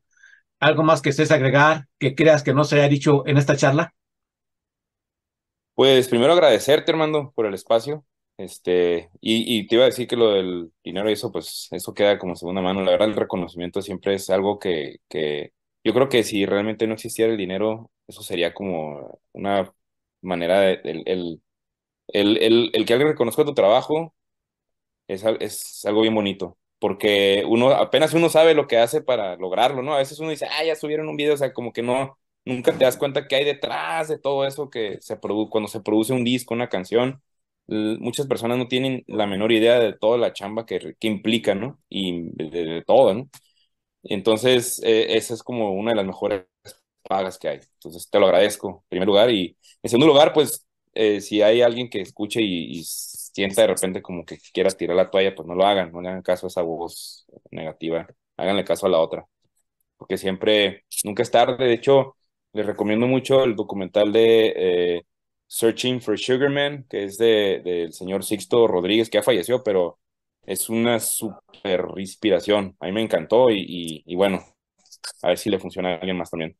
[0.61, 3.95] ¿Algo más que estés agregar, que creas que no se haya dicho en esta charla?
[5.75, 8.05] Pues primero agradecerte, Armando, por el espacio.
[8.38, 11.95] Este, y, y, te iba a decir que lo del dinero y eso, pues eso
[11.95, 12.83] queda como segunda mano.
[12.83, 15.53] La verdad, el reconocimiento siempre es algo que, que
[15.85, 19.73] yo creo que si realmente no existiera el dinero, eso sería como una
[20.23, 21.42] manera de, el, el,
[22.09, 24.14] el, el, el que alguien reconozca tu trabajo
[25.09, 29.83] es, es algo bien bonito, porque uno apenas uno sabe lo que hace para lograrlo,
[29.83, 29.94] ¿no?
[29.94, 32.72] A veces uno dice, ah, ya subieron un video, o sea, como que no, nunca
[32.79, 36.12] te das cuenta que hay detrás de todo eso que se produce, cuando se produce
[36.12, 37.20] un disco, una canción,
[37.66, 41.81] muchas personas no tienen la menor idea de toda la chamba que, que implica, ¿no?
[41.88, 43.29] Y de, de, todo, ¿no?
[44.05, 46.44] Entonces, eh, esa es como una de las mejores
[47.03, 47.61] pagas que hay.
[47.75, 49.31] Entonces, te lo agradezco, en primer lugar.
[49.33, 52.85] Y en segundo lugar, pues, eh, si hay alguien que escuche y, y,
[53.37, 56.09] sienta de repente como que quiera tirar la toalla, pues no lo hagan, no le
[56.09, 59.27] hagan caso a esa voz negativa, háganle caso a la otra.
[59.99, 61.66] Porque siempre, nunca es tarde.
[61.66, 62.16] De hecho,
[62.53, 64.53] les recomiendo mucho el documental de...
[64.57, 65.03] Eh,
[65.49, 70.01] Searching for Sugarman, que es del de, señor Sixto Rodríguez, que ya falleció, pero
[70.44, 72.77] es una super inspiración.
[72.81, 74.44] A mí me encantó y, y, y, bueno,
[75.22, 76.57] a ver si le funciona a alguien más también.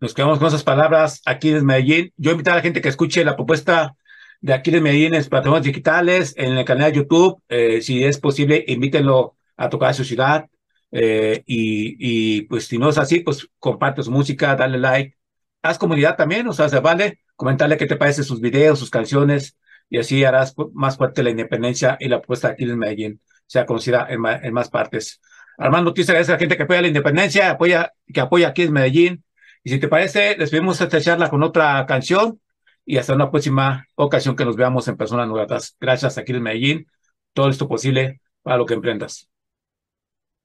[0.00, 2.14] Nos quedamos con esas palabras aquí en Medellín.
[2.16, 3.94] Yo invito a la gente que escuche la propuesta
[4.40, 7.42] de aquí de Medellín en plataformas digitales, en el canal de YouTube.
[7.48, 10.46] Eh, si es posible, invítenlo a tocar a su ciudad.
[10.90, 15.16] Eh, y, y pues si no es así, pues comparte su música, dale like,
[15.62, 19.56] haz comunidad también, o sea, se vale comentarle qué te parece sus videos, sus canciones,
[19.90, 24.06] y así harás más fuerte la independencia y la apuesta aquí en Medellín, sea conocida
[24.08, 25.20] en, en más partes.
[25.58, 28.72] Armando, te agradece a la gente que apoya la independencia, apoya, que apoya aquí en
[28.72, 29.24] Medellín.
[29.64, 32.40] Y si te parece, despedimos esta charla con otra canción
[32.88, 35.76] y hasta una próxima ocasión que nos veamos en personas nuevas.
[35.78, 36.86] Gracias aquí en Medellín.
[37.34, 39.28] Todo esto posible para lo que emprendas.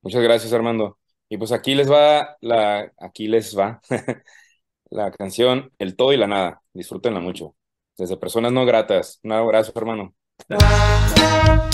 [0.01, 0.99] Muchas gracias, Armando.
[1.29, 3.79] Y pues aquí les va la, aquí les va
[4.89, 6.61] la canción El todo y la nada.
[6.73, 7.55] Disfrútenla mucho.
[7.97, 9.21] Desde personas no gratas.
[9.23, 10.13] Un abrazo, hermano.
[10.49, 11.72] estás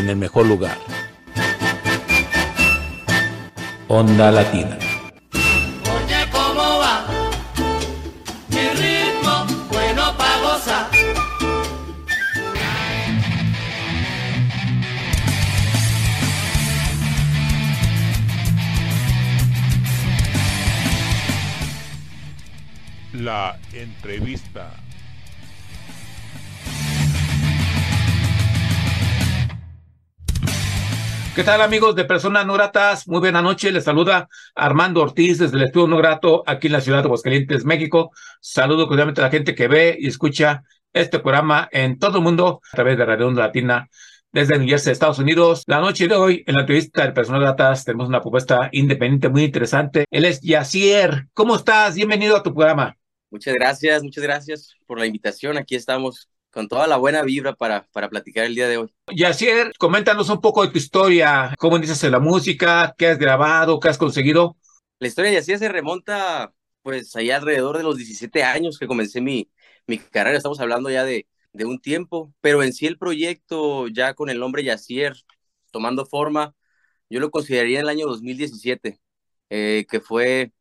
[0.00, 0.78] en el mejor lugar.
[3.88, 4.78] Onda Latina.
[5.34, 7.06] Oye, ¿cómo va?
[8.48, 10.90] Mi ritmo, bueno pa' gozar.
[23.12, 24.72] La entrevista.
[31.40, 33.08] ¿Qué tal amigos de Personas No Gratas?
[33.08, 36.82] Muy buena noche, les saluda Armando Ortiz desde el Estudio No Grato aquí en la
[36.82, 38.10] ciudad de Aguascalientes, México.
[38.42, 42.60] Saludo cordialmente a la gente que ve y escucha este programa en todo el mundo
[42.70, 43.88] a través de Radio Onda Latina
[44.30, 45.64] desde New Jersey, Estados Unidos.
[45.66, 49.44] La noche de hoy, en la entrevista de Personas Gratas, tenemos una propuesta independiente muy
[49.44, 50.04] interesante.
[50.10, 51.28] Él es Yacier.
[51.32, 51.94] ¿Cómo estás?
[51.94, 52.98] Bienvenido a tu programa.
[53.30, 55.56] Muchas gracias, muchas gracias por la invitación.
[55.56, 58.94] Aquí estamos con toda la buena vibra para, para platicar el día de hoy.
[59.14, 63.78] Yacier, coméntanos un poco de tu historia, cómo inicias en la música, qué has grabado,
[63.80, 64.56] qué has conseguido.
[64.98, 69.20] La historia de Yacier se remonta pues allá alrededor de los 17 años que comencé
[69.20, 69.50] mi,
[69.86, 74.14] mi carrera, estamos hablando ya de, de un tiempo, pero en sí el proyecto ya
[74.14, 75.14] con el nombre Yacier
[75.70, 76.54] tomando forma,
[77.08, 79.00] yo lo consideraría en el año 2017,
[79.50, 80.52] eh, que fue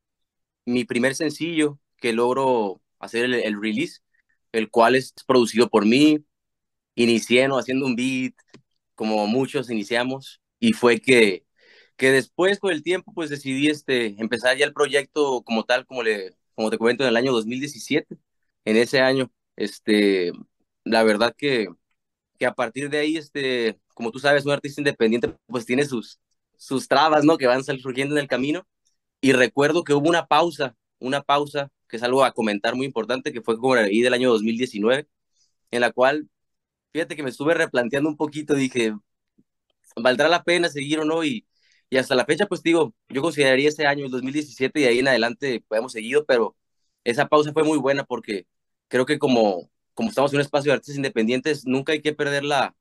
[0.66, 4.02] mi primer sencillo que logro hacer el, release,
[4.52, 6.24] el cual es producido por mí.
[6.96, 7.58] Inicié ¿no?
[7.58, 8.34] haciendo un beat,
[8.96, 11.46] como muchos iniciamos, y fue que,
[11.98, 16.04] que después con el tiempo pues decidí este, empezar ya el proyecto como tal, como,
[16.04, 18.18] le, como te comento, en el año 2017.
[18.66, 20.32] En ese año, este,
[20.84, 21.70] la verdad que,
[22.38, 26.20] que a partir de ahí, este, como tú sabes, un artista independiente pues tiene sus,
[26.58, 27.38] sus trabas, ¿no?
[27.38, 28.68] Que van surgiendo en el camino.
[29.22, 33.34] Y recuerdo que hubo una pausa, una pausa que es algo a comentar muy importante,
[33.34, 35.08] que fue como ahí del año 2019,
[35.72, 36.30] en la cual,
[36.94, 38.94] fíjate que me estuve replanteando un poquito, dije,
[39.96, 41.24] ¿valdrá la pena seguir o no?
[41.24, 41.46] Y,
[41.90, 45.08] y hasta la fecha, pues digo, yo consideraría ese año, el 2017, y ahí en
[45.08, 46.56] adelante podemos seguido, pero
[47.04, 48.46] esa pausa fue muy buena porque
[48.88, 52.44] creo que como, como estamos en un espacio de artistas independientes, nunca hay que perder
[52.44, 52.76] la,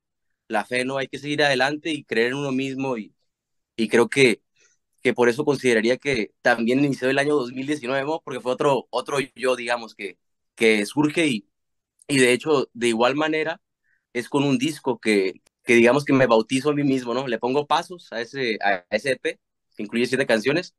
[0.49, 0.99] la fe, ¿no?
[0.99, 3.15] Hay que seguir adelante y creer en uno mismo y,
[3.77, 4.43] y creo que
[5.03, 9.57] que por eso consideraría que también inició el año 2019, porque fue otro, otro yo,
[9.57, 10.19] digamos, que,
[10.55, 11.49] que surge y,
[12.09, 13.61] y de hecho, de igual manera,
[14.13, 17.27] es con un disco que, que digamos que me bautizo a mí mismo, ¿no?
[17.29, 19.41] Le pongo pasos a ese, a ese EP,
[19.77, 20.75] que incluye siete canciones,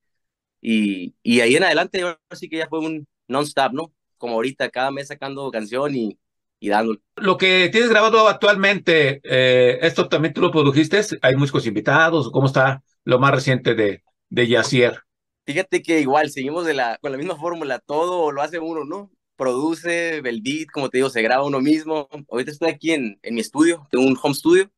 [0.62, 3.94] y, y ahí en adelante, ahora sí que ya fue un non-stop, ¿no?
[4.18, 6.20] Como ahorita, cada mes sacando canción y,
[6.60, 7.00] y dándole.
[7.16, 11.02] Lo que tienes grabado actualmente, eh, ¿esto también tú lo produjiste?
[11.22, 12.32] ¿Hay músicos invitados?
[12.32, 15.04] ¿Cómo está lo más reciente de, de Yacier?
[15.46, 19.12] Fíjate que igual seguimos de la, con la misma fórmula, todo lo hace uno, ¿no?
[19.36, 22.08] Produce el beat, como te digo, se graba uno mismo.
[22.30, 24.70] Ahorita estoy aquí en, en mi estudio, tengo un home studio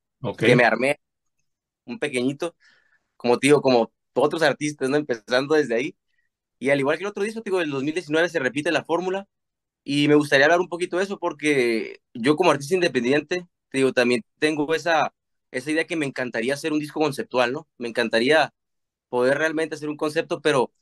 [0.43, 0.99] que me armé,
[1.85, 2.55] un pequeñito,
[3.17, 4.97] como te digo, como otros artistas, ¿no?
[4.97, 5.97] Empezando desde ahí.
[6.59, 9.27] Y al igual que el otro disco, te digo, el 2019 se repite la fórmula
[9.83, 13.93] y me gustaría hablar un poquito de eso porque yo como artista independiente, te digo,
[13.93, 15.13] también tengo esa,
[15.51, 17.67] esa idea que me encantaría hacer un disco conceptual, ¿no?
[17.77, 18.53] Me encantaría
[19.11, 20.73] poder realmente hacer un concepto, pero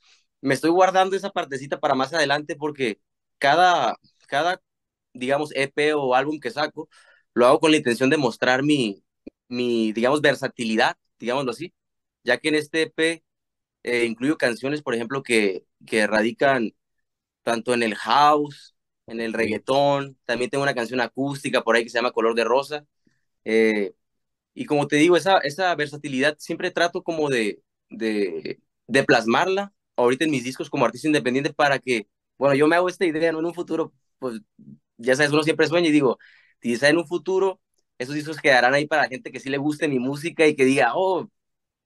[0.42, 3.02] me estoy guardando esa partecita para más adelante porque
[3.40, 4.62] cada, cada
[5.14, 6.90] digamos, EP o álbum que saco,
[7.34, 9.04] lo hago con la intención de mostrar mi,
[9.50, 11.74] mi digamos, versatilidad, digámoslo así,
[12.24, 13.24] ya que en este EP
[13.84, 16.74] eh, incluyo canciones, por ejemplo, que, que radican
[17.44, 18.76] tanto en el house,
[19.08, 22.44] en el reggaetón, también tengo una canción acústica por ahí que se llama Color de
[22.44, 22.86] Rosa.
[23.46, 23.94] Eh,
[24.54, 30.26] y como te digo, esa, esa versatilidad siempre trato como de, de, de plasmarla ahorita
[30.26, 33.40] en mis discos como artista independiente para que, bueno, yo me hago esta idea, ¿no?
[33.40, 34.42] En un futuro, pues
[34.98, 36.18] ya sabes, uno siempre sueña y digo,
[36.62, 37.62] quizá en un futuro
[37.98, 40.66] esos discos quedarán ahí para la gente que sí le guste mi música y que
[40.66, 41.30] diga, oh,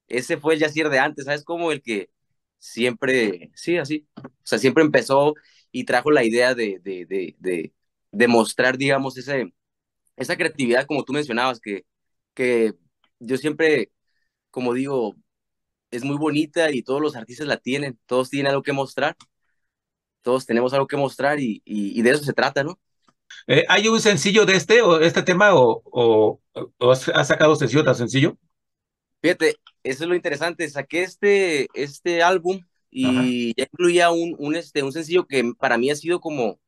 [0.08, 1.44] ese fue el Yacier de antes, ¿sabes?
[1.44, 2.10] Como el que
[2.58, 5.34] siempre, sí, así, o sea, siempre empezó
[5.72, 7.72] y trajo la idea de, de, de, de,
[8.12, 9.52] de mostrar, digamos, ese,
[10.16, 11.84] esa creatividad, como tú mencionabas, que,
[12.34, 12.74] que
[13.20, 13.92] yo siempre,
[14.50, 15.16] como digo,
[15.94, 19.16] es muy bonita y todos los artistas la tienen, todos tienen algo que mostrar,
[20.22, 22.80] todos tenemos algo que mostrar y, y, de eso se trata, ¿no?
[23.46, 26.40] Eh, ¿Hay un sencillo de este o este tema o, o,
[26.90, 28.36] has sacado sencillo tan sencillo?
[29.22, 34.82] Fíjate, eso es lo interesante, saqué este, este álbum y ya incluía un, un, este,
[34.82, 36.60] un sencillo que para mí ha sido como,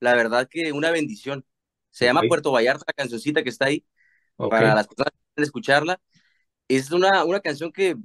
[0.00, 1.44] la verdad que una bendición.
[1.90, 3.86] Se llama Puerto Vallarta, la cancioncita que está ahí,
[4.36, 6.00] para las personas que quieren escucharla.
[6.68, 7.96] Es una, una canción que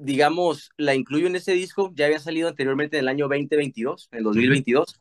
[0.00, 4.18] digamos, la incluyo en ese disco, ya había salido anteriormente en el año 2022, en
[4.18, 5.00] el 2022,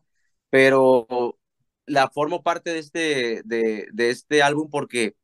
[0.49, 1.37] pero
[1.85, 5.15] la formo parte de este, de, de, este álbum porque,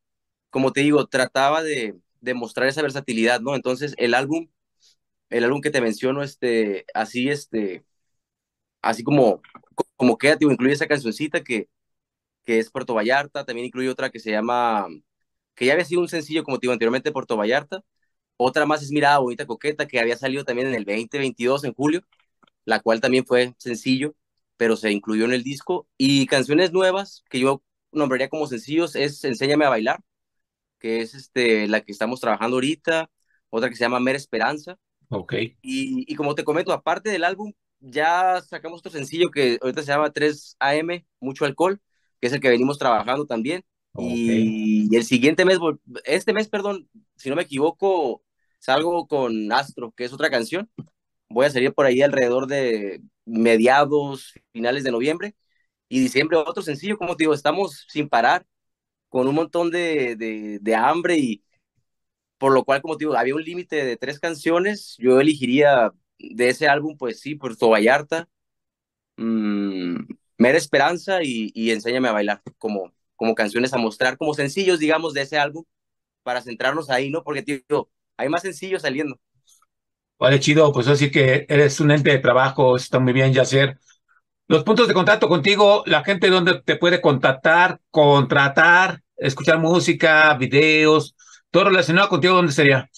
[0.50, 3.56] como te digo, trataba de, de, mostrar esa versatilidad, ¿no?
[3.56, 4.50] Entonces, el álbum,
[5.30, 7.86] el álbum que te menciono, este, así, este,
[8.82, 9.42] así como,
[9.98, 11.70] como queda, incluye esa cancioncita que,
[12.46, 14.88] que es Puerto Vallarta, también incluye otra que se llama,
[15.56, 17.84] que ya había sido un sencillo, como te digo anteriormente, Puerto Vallarta,
[18.38, 22.02] otra más es Mirada Bonita Coqueta, que había salido también en el 2022, en julio,
[22.66, 24.16] la cual también fue sencillo,
[24.58, 25.88] pero se incluyó en el disco.
[25.98, 30.02] Y canciones nuevas, que yo nombraría como sencillos, es Enséñame a Bailar,
[30.80, 33.10] que es este, la que estamos trabajando ahorita,
[33.50, 34.78] otra que se llama Mera Esperanza.
[35.10, 35.34] Ok.
[35.62, 39.88] Y, y como te comento, aparte del álbum, ya sacamos otro sencillo que ahorita se
[39.92, 41.82] llama 3 AM, Mucho Alcohol,
[42.20, 43.64] que es el que venimos trabajando también.
[43.98, 45.58] Y, y el siguiente mes,
[46.04, 48.25] este mes, perdón, si no me equivoco,
[48.66, 50.70] salgo con Astro, que es otra canción.
[51.30, 55.36] Voy a salir por ahí alrededor de mediados, finales de noviembre
[55.90, 58.46] y diciembre otro sencillo, como te digo, estamos sin parar
[59.10, 61.44] con un montón de, de, de hambre y
[62.38, 66.50] por lo cual, como te digo, había un límite de tres canciones, yo elegiría de
[66.50, 68.28] ese álbum, pues sí, Puerto Vallarta,
[69.18, 69.98] mmm,
[70.38, 75.14] Mera Esperanza y, y Enséñame a bailar como, como canciones a mostrar, como sencillos, digamos,
[75.14, 75.64] de ese álbum,
[76.24, 77.24] para centrarnos ahí, ¿no?
[77.24, 79.20] Porque, tío, hay más sencillos saliendo.
[80.18, 83.78] Vale, chido, pues así que eres un ente de trabajo, está muy bien, Yacer.
[84.48, 91.16] Los puntos de contacto contigo, la gente donde te puede contactar, contratar, escuchar música, videos,
[91.52, 92.90] todo relacionado contigo, ¿dónde sería?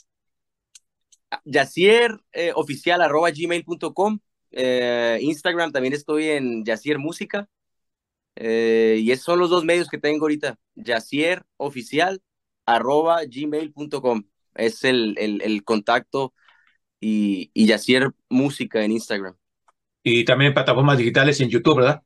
[1.46, 4.20] Yacier eh, oficial arroba gmail.com.
[4.52, 7.48] Eh, Instagram también estoy en Yacier Música.
[8.36, 10.58] Eh, y esos son los dos medios que tengo ahorita.
[10.76, 12.22] Yacier oficial
[12.66, 14.24] arroba gmail.com.
[14.58, 16.34] Es el, el, el, contacto
[17.00, 19.36] y, y Yacier Música en Instagram.
[20.04, 22.04] Y también plataformas digitales en YouTube, ¿verdad?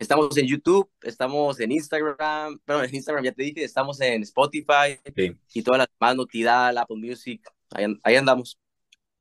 [0.00, 4.98] Estamos en YouTube, estamos en Instagram, pero en Instagram ya te dije, estamos en Spotify
[5.14, 5.36] sí.
[5.52, 8.58] y todas las más, Notidal, Apple Music, ahí, ahí, andamos.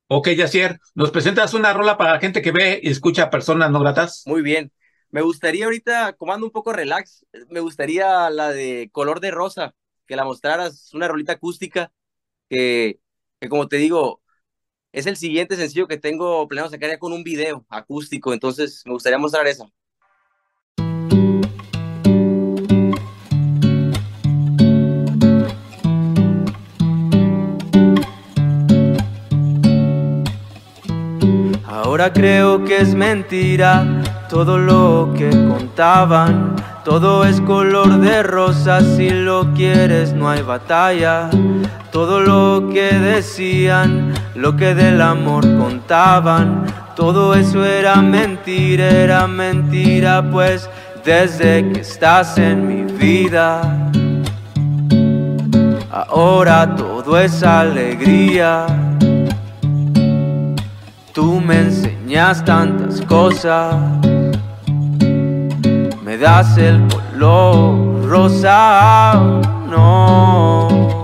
[0.07, 3.81] Ok, Yacier, ¿nos presentas una rola para la gente que ve y escucha personas no
[3.81, 4.23] gratas?
[4.25, 4.71] Muy bien.
[5.11, 9.75] Me gustaría ahorita, comando un poco relax, me gustaría la de Color de Rosa,
[10.05, 11.91] que la mostraras, una rolita acústica,
[12.49, 12.99] que,
[13.39, 14.21] que como te digo,
[14.91, 18.93] es el siguiente sencillo que tengo planeado sacar ya con un video acústico, entonces me
[18.93, 19.71] gustaría mostrar esa.
[31.65, 33.85] Ahora creo que es mentira
[34.29, 36.55] todo lo que contaban.
[36.85, 41.29] Todo es color de rosa, si lo quieres no hay batalla.
[41.91, 46.65] Todo lo que decían, lo que del amor contaban,
[46.95, 50.69] todo eso era mentira, era mentira, pues
[51.03, 53.61] desde que estás en mi vida,
[55.89, 58.65] ahora todo es alegría.
[61.13, 63.75] Tú me enseñas tantas cosas,
[66.03, 69.21] me das el color rosa,
[69.69, 70.98] no.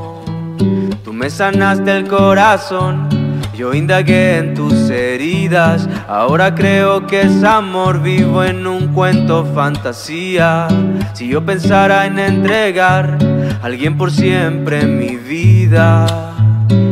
[1.26, 3.10] Me sanaste el corazón,
[3.56, 10.68] yo indagué en tus heridas, ahora creo que es amor vivo en un cuento fantasía.
[11.16, 13.18] Si yo pensara en entregar
[13.60, 16.06] a alguien por siempre en mi vida,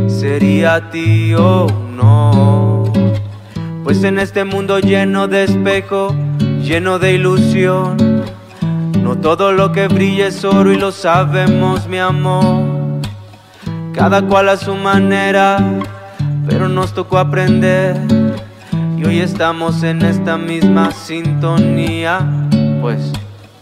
[0.07, 2.91] sería a ti o no.
[3.83, 6.15] Pues en este mundo lleno de espejo,
[6.59, 8.23] lleno de ilusión,
[8.99, 12.72] no todo lo que brilla es oro y lo sabemos, mi amor.
[13.93, 15.57] Cada cual a su manera,
[16.47, 17.95] pero nos tocó aprender.
[18.97, 22.19] Y hoy estamos en esta misma sintonía,
[22.81, 23.11] pues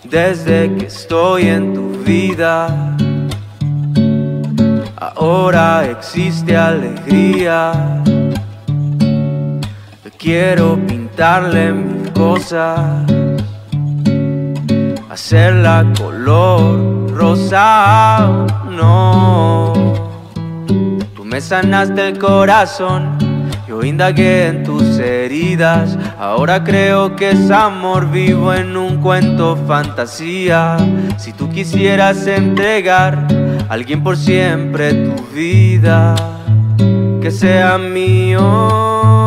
[0.03, 2.95] desde que estoy en tu vida,
[4.97, 8.01] ahora existe alegría.
[10.23, 12.79] Quiero pintarle mil cosas,
[15.09, 18.45] hacerla color rosa, no.
[18.45, 18.60] Tú
[21.41, 23.17] sanaste el corazón,
[23.67, 30.77] yo indagué en tus heridas, ahora creo que es amor vivo en un cuento fantasía.
[31.17, 33.27] Si tú quisieras entregar
[33.67, 36.15] a alguien por siempre tu vida,
[37.21, 39.20] que sea mío.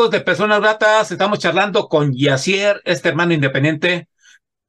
[0.00, 4.08] Amigos de Personas Gratas, estamos charlando con Yacier, este hermano independiente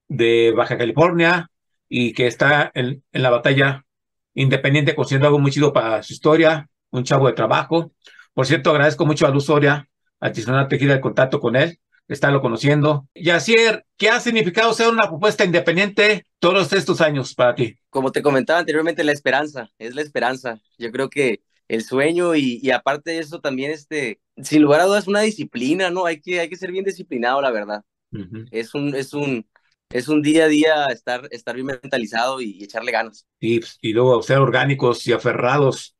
[0.09, 1.49] de Baja California
[1.87, 3.85] y que está en, en la batalla
[4.33, 7.93] independiente, consiguiendo algo muy chido para su historia, un chavo de trabajo.
[8.33, 9.87] Por cierto, agradezco mucho a Luz Soria,
[10.19, 11.79] adicional tejida el contacto con él,
[12.09, 13.07] estarlo conociendo.
[13.15, 17.77] Yacier, ¿qué ha significado ser una propuesta independiente todos estos años para ti?
[17.89, 20.59] Como te comentaba anteriormente, la esperanza, es la esperanza.
[20.77, 21.39] Yo creo que
[21.73, 25.89] el sueño y, y, aparte de eso también, este, sin lugar a dudas, una disciplina,
[25.89, 26.05] ¿no?
[26.05, 27.81] Hay que, hay que ser bien disciplinado, la verdad.
[28.11, 28.47] Uh -huh.
[28.51, 29.45] Es un, es un,
[29.89, 33.25] es un día a día estar, estar bien mentalizado y, y echarle ganas.
[33.39, 35.95] Y, y luego ser orgánicos y aferrados.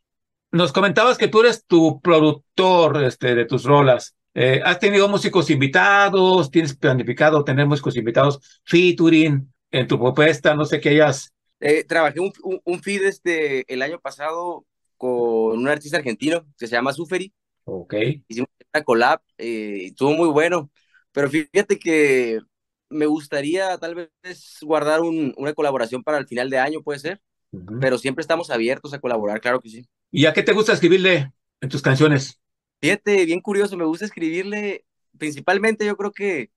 [0.52, 4.16] Nos comentabas que tú eres tu productor este, de tus rolas.
[4.34, 6.52] Eh, ¿Has tenido músicos invitados?
[6.52, 10.54] ¿Tienes planificado tener músicos invitados featuring en tu propuesta?
[10.56, 12.32] No sé qué hayas Eh, trabajé un,
[12.66, 14.66] un, feed este, el año pasado
[15.02, 17.34] con un artista argentino que se llama Suferi.
[17.64, 17.96] Ok.
[18.28, 20.70] Hicimos una collab, eh, estuvo muy bueno.
[21.12, 22.40] Pero fíjate que
[22.88, 27.20] me gustaría tal vez guardar un, una colaboración para el final de año, puede ser.
[27.82, 29.88] Pero siempre estamos abiertos a colaborar, claro que sí.
[30.12, 32.40] ¿Y a qué te gusta escribirle en tus canciones?
[32.80, 34.86] Fíjate, bien curioso, me gusta escribirle,
[35.18, 36.52] principalmente yo creo que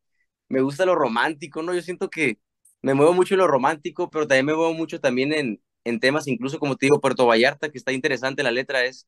[0.48, 1.74] me gusta lo romántico, ¿no?
[1.74, 2.38] Yo siento que
[2.82, 6.26] me muevo mucho en lo romántico, pero también me muevo mucho también en, en temas,
[6.26, 9.06] incluso como te digo, Puerto Vallarta, que está interesante la letra es.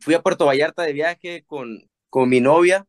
[0.00, 2.86] Fui a Puerto Vallarta de viaje con, con mi novia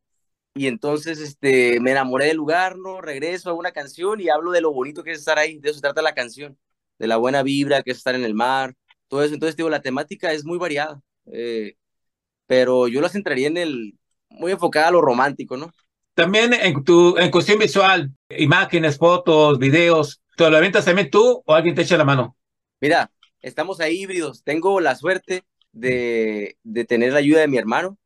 [0.53, 3.01] y entonces este, me enamoré del lugar, ¿no?
[3.01, 5.77] Regreso a una canción y hablo de lo bonito que es estar ahí, de eso
[5.77, 6.57] se trata la canción,
[6.97, 8.75] de la buena vibra que es estar en el mar,
[9.07, 9.33] todo eso.
[9.33, 11.01] Entonces, digo, la temática es muy variada.
[11.31, 11.75] Eh,
[12.47, 13.93] pero yo las entraría en el,
[14.29, 15.71] muy enfocada a lo romántico, ¿no?
[16.15, 21.53] También en tu, en cuestión visual, imágenes, fotos, videos, ¿te lo avientas también tú o
[21.53, 22.35] alguien te echa la mano?
[22.81, 23.11] Mira,
[23.41, 24.43] estamos ahí híbridos.
[24.43, 27.97] Tengo la suerte de, de tener la ayuda de mi hermano,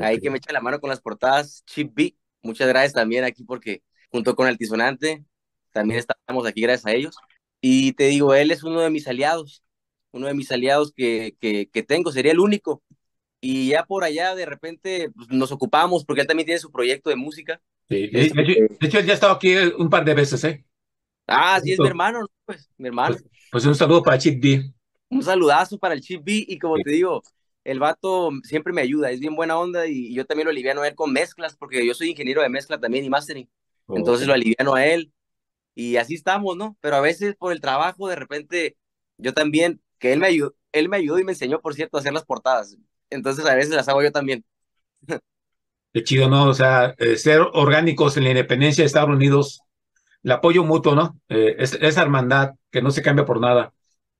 [0.00, 2.16] ahí que me echa la mano con las portadas Chip B.
[2.42, 5.24] Muchas gracias también aquí porque junto con Altisonante
[5.72, 7.16] también estamos aquí gracias a ellos.
[7.60, 9.64] Y te digo, él es uno de mis aliados,
[10.12, 12.82] uno de mis aliados que, que, que tengo, sería el único
[13.40, 17.10] y ya por allá de repente pues, nos ocupamos porque él también tiene su proyecto
[17.10, 17.60] de música.
[17.88, 18.22] Sí, de,
[18.80, 20.64] hecho, él ya ha estado aquí un par de veces, ¿eh?
[21.28, 23.16] Ah, sí, es mi hermano, pues, mi hermano.
[23.16, 24.72] Pues, pues, un saludo para Chip B.
[25.10, 27.22] Un saludazo para el Chip B y como te digo,
[27.64, 30.88] el vato siempre me ayuda, es bien buena onda y yo también lo aliviano a
[30.88, 33.48] él con mezclas porque yo soy ingeniero de mezcla también y mastering.
[33.88, 35.12] Entonces lo aliviano a él
[35.74, 36.76] y así estamos, ¿no?
[36.80, 38.76] Pero a veces por el trabajo de repente
[39.16, 42.00] yo también, que él me ayudó, él me ayudó y me enseñó, por cierto, a
[42.00, 42.76] hacer las portadas
[43.10, 44.44] entonces a veces las hago yo también.
[45.92, 46.48] Qué chido, ¿no?
[46.48, 49.62] O sea, eh, ser orgánicos en la independencia de Estados Unidos,
[50.22, 51.20] el apoyo mutuo, ¿no?
[51.28, 53.72] Eh, es, esa hermandad que no se cambia por nada.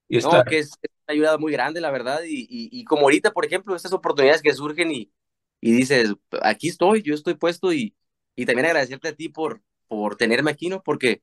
[0.08, 0.70] Y No, que es,
[1.06, 4.54] una ayuda muy grande, la verdad, y, y, como ahorita, por ejemplo, estas oportunidades que
[4.54, 5.10] surgen y,
[5.60, 7.94] y dices, aquí estoy, yo estoy puesto y,
[8.36, 10.82] y también agradecerte a ti por, por tenerme aquí, ¿no?
[10.82, 11.22] Porque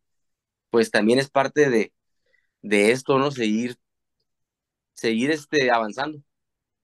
[0.69, 1.93] pues también es parte de,
[2.61, 3.31] de esto, ¿no?
[3.31, 3.77] Seguir,
[4.93, 6.19] seguir este, avanzando.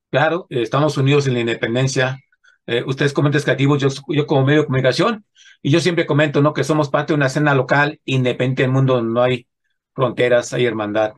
[0.10, 2.20] Claro, estamos unidos en la independencia.
[2.68, 5.26] Eh, ustedes como entes creativos, yo, yo como medio de comunicación,
[5.62, 6.54] y yo siempre comento, ¿no?
[6.54, 9.48] Que somos parte de una escena local independiente del mundo, no hay
[9.94, 11.14] fronteras, hay hermandad,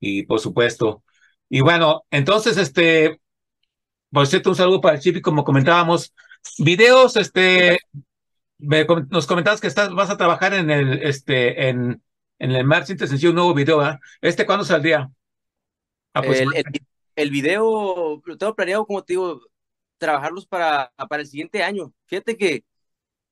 [0.00, 1.02] y por supuesto.
[1.48, 3.20] Y bueno, entonces, este,
[4.10, 6.14] por cierto, un saludo para el Chip, y como comentábamos,
[6.58, 7.78] videos, este,
[8.58, 12.02] nos comentabas que estás, vas a trabajar en el, este, en,
[12.38, 13.98] en el Mar un nuevo video, ¿verdad?
[14.20, 15.10] ¿Este cuándo saldría?
[16.14, 16.48] Ah, pues, el,
[17.16, 19.40] el video lo tengo planeado, como te digo,
[20.02, 21.94] trabajarlos para, para el siguiente año.
[22.06, 22.64] Fíjate que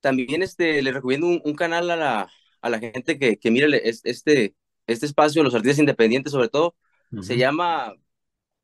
[0.00, 2.30] también este, le recomiendo un, canal a la,
[2.62, 4.54] a la gente que, que mire este,
[4.86, 6.76] este espacio, los artistas independientes sobre todo.
[7.22, 7.94] Se llama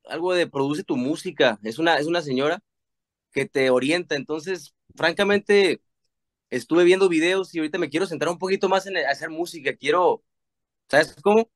[0.05, 1.59] algo de Produce tu música.
[1.65, 2.63] Es una, es una señora
[3.33, 4.15] que te orienta.
[4.15, 5.83] Entonces, francamente,
[6.51, 9.75] estuve viendo videos y ahorita me quiero centrar un poquito más en hacer música.
[9.75, 10.25] Quiero,
[10.89, 11.51] ¿sabes cómo?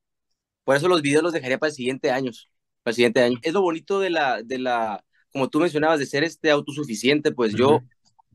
[0.65, 2.33] Por eso los videos los dejaría para el siguiente año
[2.83, 3.39] para el siguiente año.
[3.43, 7.55] Es lo bonito de la, de la, como tú mencionabas, de ser este autosuficiente, pues
[7.55, 7.81] yo,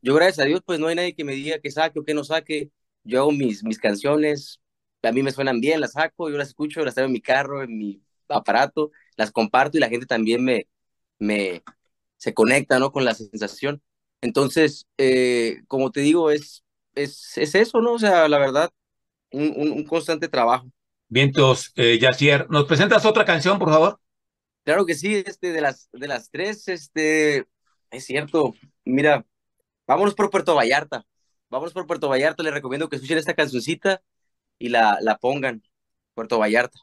[0.02, 2.14] yo gracias a Dios, pues no hay nadie que me diga que saque o que
[2.14, 2.72] no saque.
[3.04, 4.60] Yo hago mis, mis canciones,
[5.04, 7.64] a mí me suenan bien, las saco, yo las escucho, las traigo en mi carro,
[7.64, 10.68] en mi aparato, las comparto y la gente también me,
[11.20, 11.64] me
[12.18, 12.92] se conecta, ¿no?
[12.92, 13.82] Con la sensación.
[14.22, 16.64] Entonces, eh, como te digo, es,
[16.96, 17.94] es, es eso, ¿no?
[17.94, 18.72] O sea, la verdad,
[19.32, 20.68] un, un, constante trabajo.
[21.08, 24.00] Vientos, eh, Yacier, ¿nos presentas otra canción, por favor?
[24.66, 27.46] Claro que sí, este, de las, de las tres, este,
[27.92, 28.56] es cierto.
[28.84, 29.24] Mira,
[29.88, 31.06] vámonos por Puerto Vallarta.
[31.50, 32.42] Vámonos por Puerto Vallarta.
[32.44, 34.02] Les recomiendo que escuchen esta cancioncita
[34.58, 35.64] y la, la pongan.
[36.16, 36.80] Puerto Vallarta.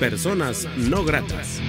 [0.00, 1.60] Personas No Gratas.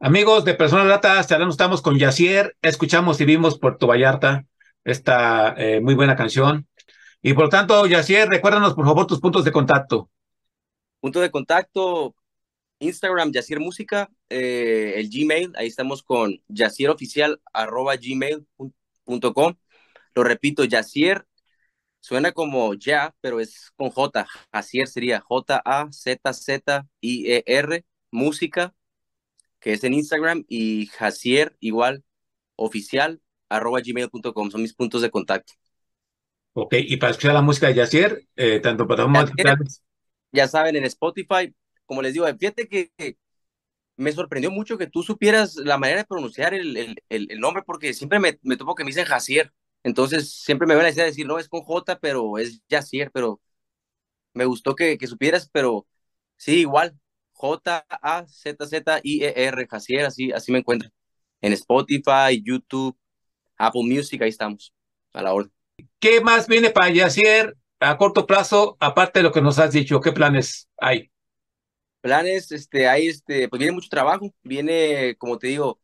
[0.00, 4.44] Amigos de Personas Gratas, ahora estamos con Yacier, escuchamos y vimos Puerto Vallarta,
[4.82, 6.66] esta eh, muy buena canción.
[7.22, 10.10] Y por lo tanto, Yacier, recuérdanos por favor tus puntos de contacto.
[10.98, 12.16] Punto de contacto,
[12.80, 19.54] Instagram, Yacier Música, eh, el Gmail, ahí estamos con yacieroficial arroba gmail.com.
[20.16, 21.24] Lo repito, Yacier
[22.04, 24.26] suena como ya, pero es con J.
[24.52, 25.86] Jacier sería J-A-Z-Z-I-E-R,
[28.10, 28.74] música,
[29.60, 32.04] que es en Instagram, y Jacier igual,
[32.56, 34.50] oficial, arroba gmail.com.
[34.50, 35.54] Son mis puntos de contacto.
[36.52, 39.82] Ok, y para escuchar la música de Yacier, eh, tanto para digitales.
[40.32, 41.54] Ya saben, en Spotify,
[41.86, 43.16] como les digo, fíjate que, que
[43.96, 47.62] me sorprendió mucho que tú supieras la manera de pronunciar el, el, el, el nombre,
[47.64, 49.52] porque siempre me, me topo que me dicen Jacier.
[49.84, 53.40] Entonces siempre me van a decir, no, es con J, pero es Yacier, pero
[54.32, 55.86] me gustó que, que supieras, pero
[56.36, 56.98] sí, igual,
[57.32, 58.56] J-A-Z-Z-I-E-R,
[59.68, 60.88] Jacier, así, así me encuentro.
[61.42, 62.96] En Spotify, YouTube,
[63.58, 64.72] Apple Music, ahí estamos,
[65.12, 65.52] a la orden.
[66.00, 70.00] ¿Qué más viene para Yacier a corto plazo, aparte de lo que nos has dicho?
[70.00, 71.10] ¿Qué planes hay?
[72.00, 75.78] Planes, este, hay, este, pues viene mucho trabajo, viene, como te digo,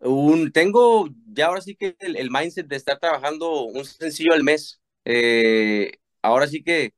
[0.00, 4.44] un, tengo ya ahora sí que el, el mindset de estar trabajando un sencillo al
[4.44, 4.80] mes.
[5.04, 5.92] Eh,
[6.22, 6.92] ahora sí que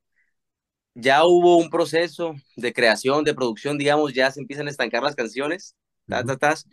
[0.94, 5.14] ya hubo un proceso de creación, de producción, digamos, ya se empiezan a estancar las
[5.16, 5.76] canciones,
[6.08, 6.66] ta, ta, tas,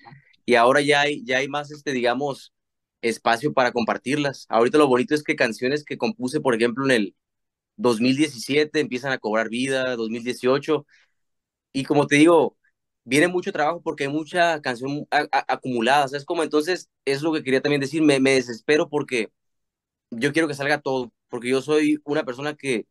[0.46, 2.54] y ahora ya hay, ya hay más, este, digamos,
[3.02, 4.46] espacio para compartirlas.
[4.50, 7.16] Ahorita lo bonito es que canciones que compuse, por ejemplo, en el
[7.78, 10.86] 2017 empiezan a cobrar vida, 2018,
[11.74, 12.58] y como te digo,
[13.06, 16.26] viene mucho trabajo porque hay mucha canción acumulada, ¿sabes?
[16.26, 19.32] Como entonces, es lo que quería también decir, me, me desespero porque
[20.12, 22.88] yo quiero que salga todo, porque yo soy una persona que,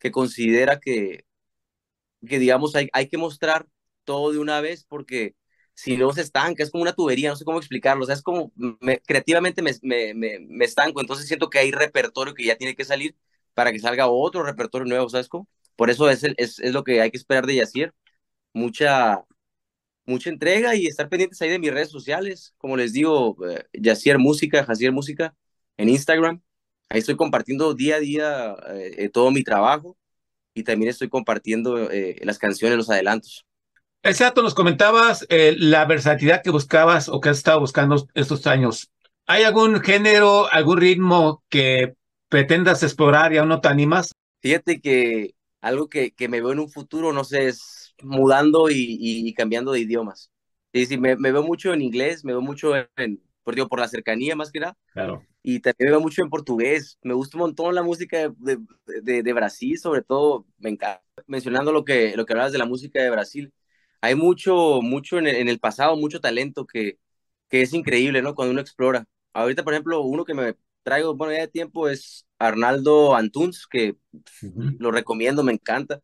[0.00, 1.24] que considera que,
[2.28, 3.66] que digamos, hay, hay que mostrar
[4.04, 5.34] todo de una vez porque
[5.74, 8.22] si no se estanca, es como una tubería, no sé cómo explicarlo, o sea, es
[8.22, 8.50] como,
[8.80, 12.84] me- creativamente me, me, me, estanco, entonces siento que hay repertorio que ya tiene que
[12.84, 13.14] salir
[13.54, 15.48] para que salga otro repertorio nuevo, ¿sabes cómo?
[15.76, 17.94] Por eso es, el- es, es lo que hay que esperar de Yacier,
[18.54, 19.24] mucha,
[20.06, 24.18] mucha entrega y estar pendientes ahí de mis redes sociales, como les digo, eh, Yacier
[24.18, 25.34] Música, Jacier Música,
[25.76, 26.40] en Instagram,
[26.88, 29.96] ahí estoy compartiendo día a día eh, eh, todo mi trabajo
[30.54, 33.46] y también estoy compartiendo eh, las canciones, los adelantos.
[34.02, 38.90] Exacto, nos comentabas eh, la versatilidad que buscabas o que has estado buscando estos años.
[39.26, 41.94] ¿Hay algún género, algún ritmo que
[42.28, 44.12] pretendas explorar y aún no te animas?
[44.40, 48.74] Fíjate que algo que, que me veo en un futuro, no sé, es mudando y,
[48.76, 50.30] y, y cambiando de idiomas.
[50.72, 53.80] Sí, sí, me, me veo mucho en inglés, me veo mucho en, por, digo, por
[53.80, 55.26] la cercanía más que nada, Claro.
[55.42, 56.98] y también me veo mucho en portugués.
[57.02, 58.58] Me gusta un montón la música de,
[59.02, 61.02] de, de Brasil, sobre todo, me encanta.
[61.26, 63.52] Mencionando lo que, lo que hablabas de la música de Brasil,
[64.00, 66.98] hay mucho, mucho en el, en el pasado, mucho talento que,
[67.48, 68.34] que es increíble, ¿no?
[68.34, 69.04] Cuando uno explora.
[69.32, 73.96] Ahorita, por ejemplo, uno que me traigo, bueno, ya de tiempo es Arnaldo Antunes, que
[74.78, 76.00] lo recomiendo, me encanta.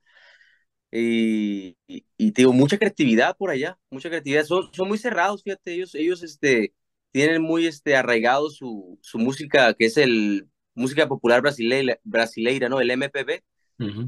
[0.92, 4.44] Y, y, y te digo, mucha creatividad por allá, mucha creatividad.
[4.44, 6.74] Son, son muy cerrados, fíjate, ellos, ellos, este,
[7.12, 12.80] tienen muy este, arraigado su, su música, que es el música popular brasileira, brasileira ¿no?
[12.80, 13.42] El MPB.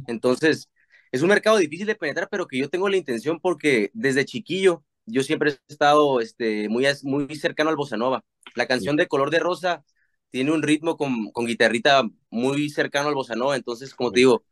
[0.07, 0.71] Entonces,
[1.13, 4.85] es un mercado difícil de penetrar, pero que yo tengo la intención porque desde chiquillo
[5.07, 8.25] yo siempre he estado este, muy, muy cercano al bossa nova.
[8.55, 9.85] La canción de Color de Rosa
[10.31, 14.45] tiene un ritmo con, con guitarrita muy cercano al bossa nova, entonces, como te digo,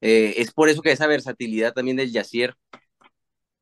[0.00, 2.54] eh, es por eso que esa versatilidad también del Yacier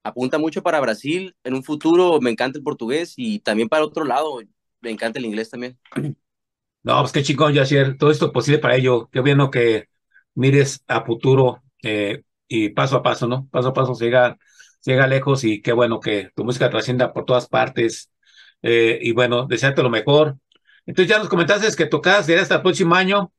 [0.03, 1.37] apunta mucho para Brasil.
[1.45, 4.41] En un futuro me encanta el portugués y también para otro lado
[4.81, 5.79] me encanta el inglés también.
[6.85, 7.97] No, pues qué chingón, Yacier.
[7.97, 9.09] Todo esto es posible para ello.
[9.13, 9.89] Qué bueno que
[10.35, 13.47] mires a futuro eh, y paso a paso, ¿no?
[13.53, 14.37] Paso a paso llega,
[14.85, 18.11] llega lejos y qué bueno que tu música trascienda por todas partes.
[18.63, 20.39] Eh, y bueno, desearte lo mejor.
[20.85, 23.33] Entonces ya nos comentaste que tocas ya hasta el próximo año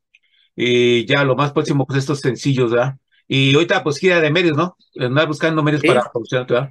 [0.56, 2.98] y ya lo más próximo, pues estos sencillos, ¿verdad?
[3.28, 4.78] Y ahorita, pues gira de medios, ¿no?
[5.00, 6.70] Andar buscando medios para producción, ¿verdad?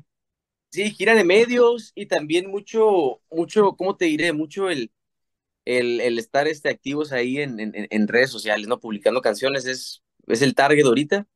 [0.71, 4.33] Sí, gira de medios y también mucho, mucho, ¿cómo te diré?
[4.33, 4.91] Mucho el,
[5.65, 8.81] el, el estar este, activos ahí en, en, en, redes sociales, ¿no?
[8.81, 11.27] Publicando canciones es, es el target ahorita.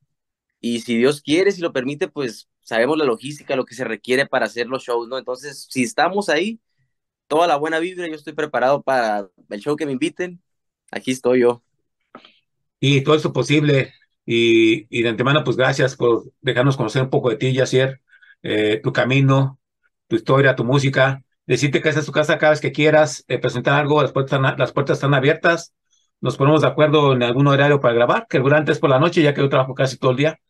[0.60, 4.26] Y si Dios quiere, si lo permite, pues sabemos la logística, lo que se requiere
[4.26, 5.18] para hacer los shows, ¿no?
[5.18, 6.60] Entonces, si estamos ahí,
[7.28, 10.42] toda la buena vibra, yo estoy preparado para el show que me inviten.
[10.90, 11.62] Aquí estoy yo.
[12.80, 13.92] Y todo esto posible.
[14.24, 18.00] Y, y de antemano, pues gracias por dejarnos conocer un poco de ti, Yacier,
[18.42, 19.60] eh, tu camino,
[20.08, 21.22] tu historia, tu música.
[21.46, 24.38] Decirte que esta es tu casa cada vez que quieras eh, presentar algo, las puertas,
[24.38, 25.74] están, las puertas están abiertas.
[26.20, 29.22] Nos ponemos de acuerdo en algún horario para grabar, que durante es por la noche,
[29.22, 30.40] ya que yo trabajo casi todo el día.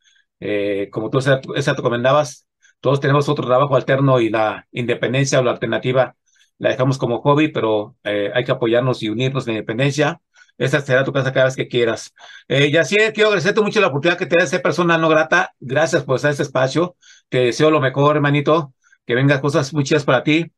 [0.40, 2.46] Eh, como tú esa, te comentabas,
[2.80, 6.16] todos tenemos otro trabajo alterno y la independencia o la alternativa
[6.58, 10.20] la dejamos como hobby, pero eh, hay que apoyarnos y unirnos en la independencia.
[10.58, 12.14] Esta será tu casa cada vez que quieras.
[12.48, 15.54] Eh, y así quiero agradecerte mucho la oportunidad que te da ser persona no grata.
[15.60, 16.96] Gracias por estar en este espacio.
[17.28, 18.72] Te deseo lo mejor, hermanito.
[19.06, 20.50] Que vengan cosas muy para ti.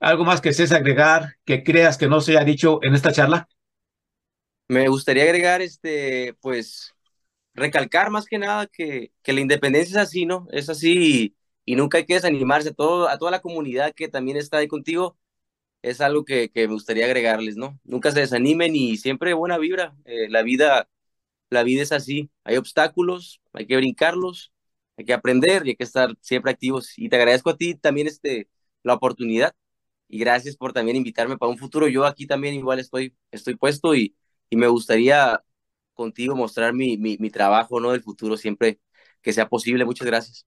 [0.00, 3.48] ¿Algo más que desees agregar que creas que no se haya dicho en esta charla?
[4.68, 6.94] Me gustaría agregar, este, pues,
[7.54, 10.48] recalcar más que nada que, que la independencia es así, ¿no?
[10.52, 11.34] Es así
[11.66, 12.74] y, y nunca hay que desanimarse.
[12.74, 15.18] Todo, a toda la comunidad que también está ahí contigo,
[15.84, 17.78] es algo que, que, me gustaría agregarles, ¿no?
[17.84, 19.94] Nunca se desanimen y siempre buena vibra.
[20.06, 20.88] Eh, la vida,
[21.50, 22.30] la vida es así.
[22.44, 24.52] Hay obstáculos, hay que brincarlos,
[24.96, 26.98] hay que aprender y hay que estar siempre activos.
[26.98, 28.48] Y te agradezco a ti también este,
[28.82, 29.54] la oportunidad
[30.08, 31.86] y gracias por también invitarme para un futuro.
[31.88, 34.16] Yo aquí también igual estoy, estoy puesto y,
[34.48, 35.42] y me gustaría
[35.92, 37.92] contigo mostrar mi, mi, mi trabajo, ¿no?
[37.92, 38.80] Del futuro siempre
[39.20, 39.84] que sea posible.
[39.84, 40.46] Muchas gracias.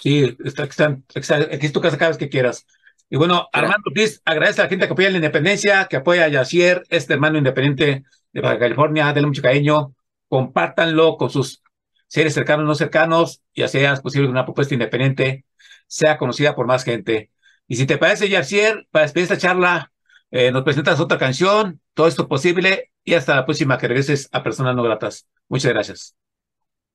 [0.00, 0.98] Sí, está, está,
[1.36, 2.66] aquí es tu casa cada vez que quieras.
[3.14, 6.28] Y bueno, Armando Ortiz agradece a la gente que apoya la independencia, que apoya a
[6.28, 8.02] Yacier, este hermano independiente
[8.32, 9.94] de Baja California, denle mucho cariño,
[10.26, 11.62] compártanlo con sus
[12.08, 15.44] seres cercanos, no cercanos, y así es posible que una propuesta independiente
[15.86, 17.30] sea conocida por más gente.
[17.68, 19.92] Y si te parece, Yacier, para despedir esta charla,
[20.32, 24.42] eh, nos presentas otra canción, todo esto posible, y hasta la próxima que regreses a
[24.42, 25.28] Personas No Gratas.
[25.48, 26.16] Muchas gracias.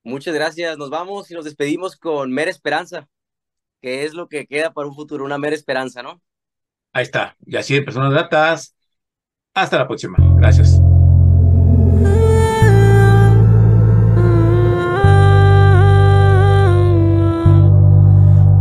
[0.03, 0.77] Muchas gracias.
[0.77, 3.07] Nos vamos y nos despedimos con Mera Esperanza
[3.81, 6.21] que es lo que queda para un futuro, una mera esperanza, ¿no?
[6.91, 7.35] Ahí está.
[7.45, 8.75] Y así en personas gratas.
[9.53, 10.17] Hasta la próxima.
[10.37, 10.79] Gracias.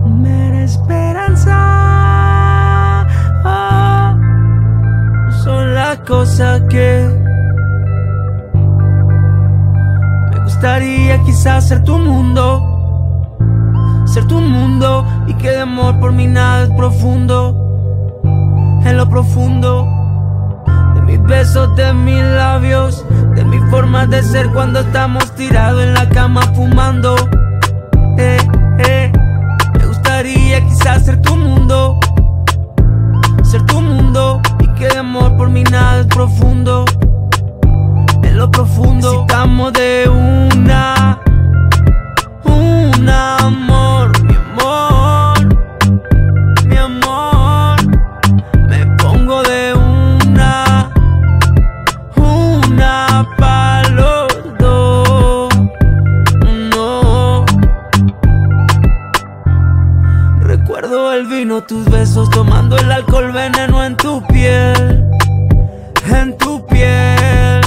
[0.06, 1.56] Mera esperanza.
[3.44, 4.16] Oh,
[5.44, 7.08] son las cosas que
[10.30, 12.77] me gustaría quizás ser tu mundo
[14.18, 17.54] ser tu mundo y que de amor por mí nada es profundo.
[18.84, 19.86] En lo profundo
[20.94, 23.04] de mis besos, de mis labios,
[23.36, 27.14] de mi forma de ser cuando estamos tirados en la cama fumando.
[28.18, 28.38] Eh,
[28.88, 29.12] eh,
[29.78, 32.00] me gustaría quizás ser tu mundo,
[33.44, 36.84] ser tu mundo y que de amor por mí nada es profundo.
[38.24, 41.20] En lo profundo necesitamos de una,
[42.44, 43.77] un amor.
[61.66, 65.04] Tus besos, tomando el alcohol veneno en tu piel,
[66.10, 67.60] en tu piel.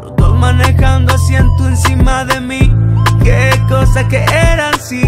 [0.00, 2.74] los dos manejando asiento encima de mí.
[3.22, 5.02] Qué cosas que eran, sí,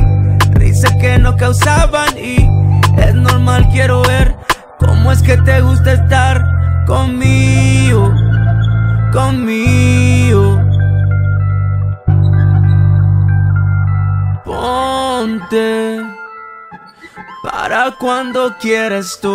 [0.53, 2.37] risas que no causaban y
[2.99, 4.35] es normal, quiero ver
[4.78, 6.45] cómo es que te gusta estar
[6.87, 8.12] conmigo,
[9.12, 10.61] conmigo.
[14.45, 16.23] Ponte
[17.57, 19.30] ¿Para cuando quieres tú?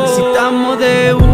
[0.00, 1.33] necesitamos de una,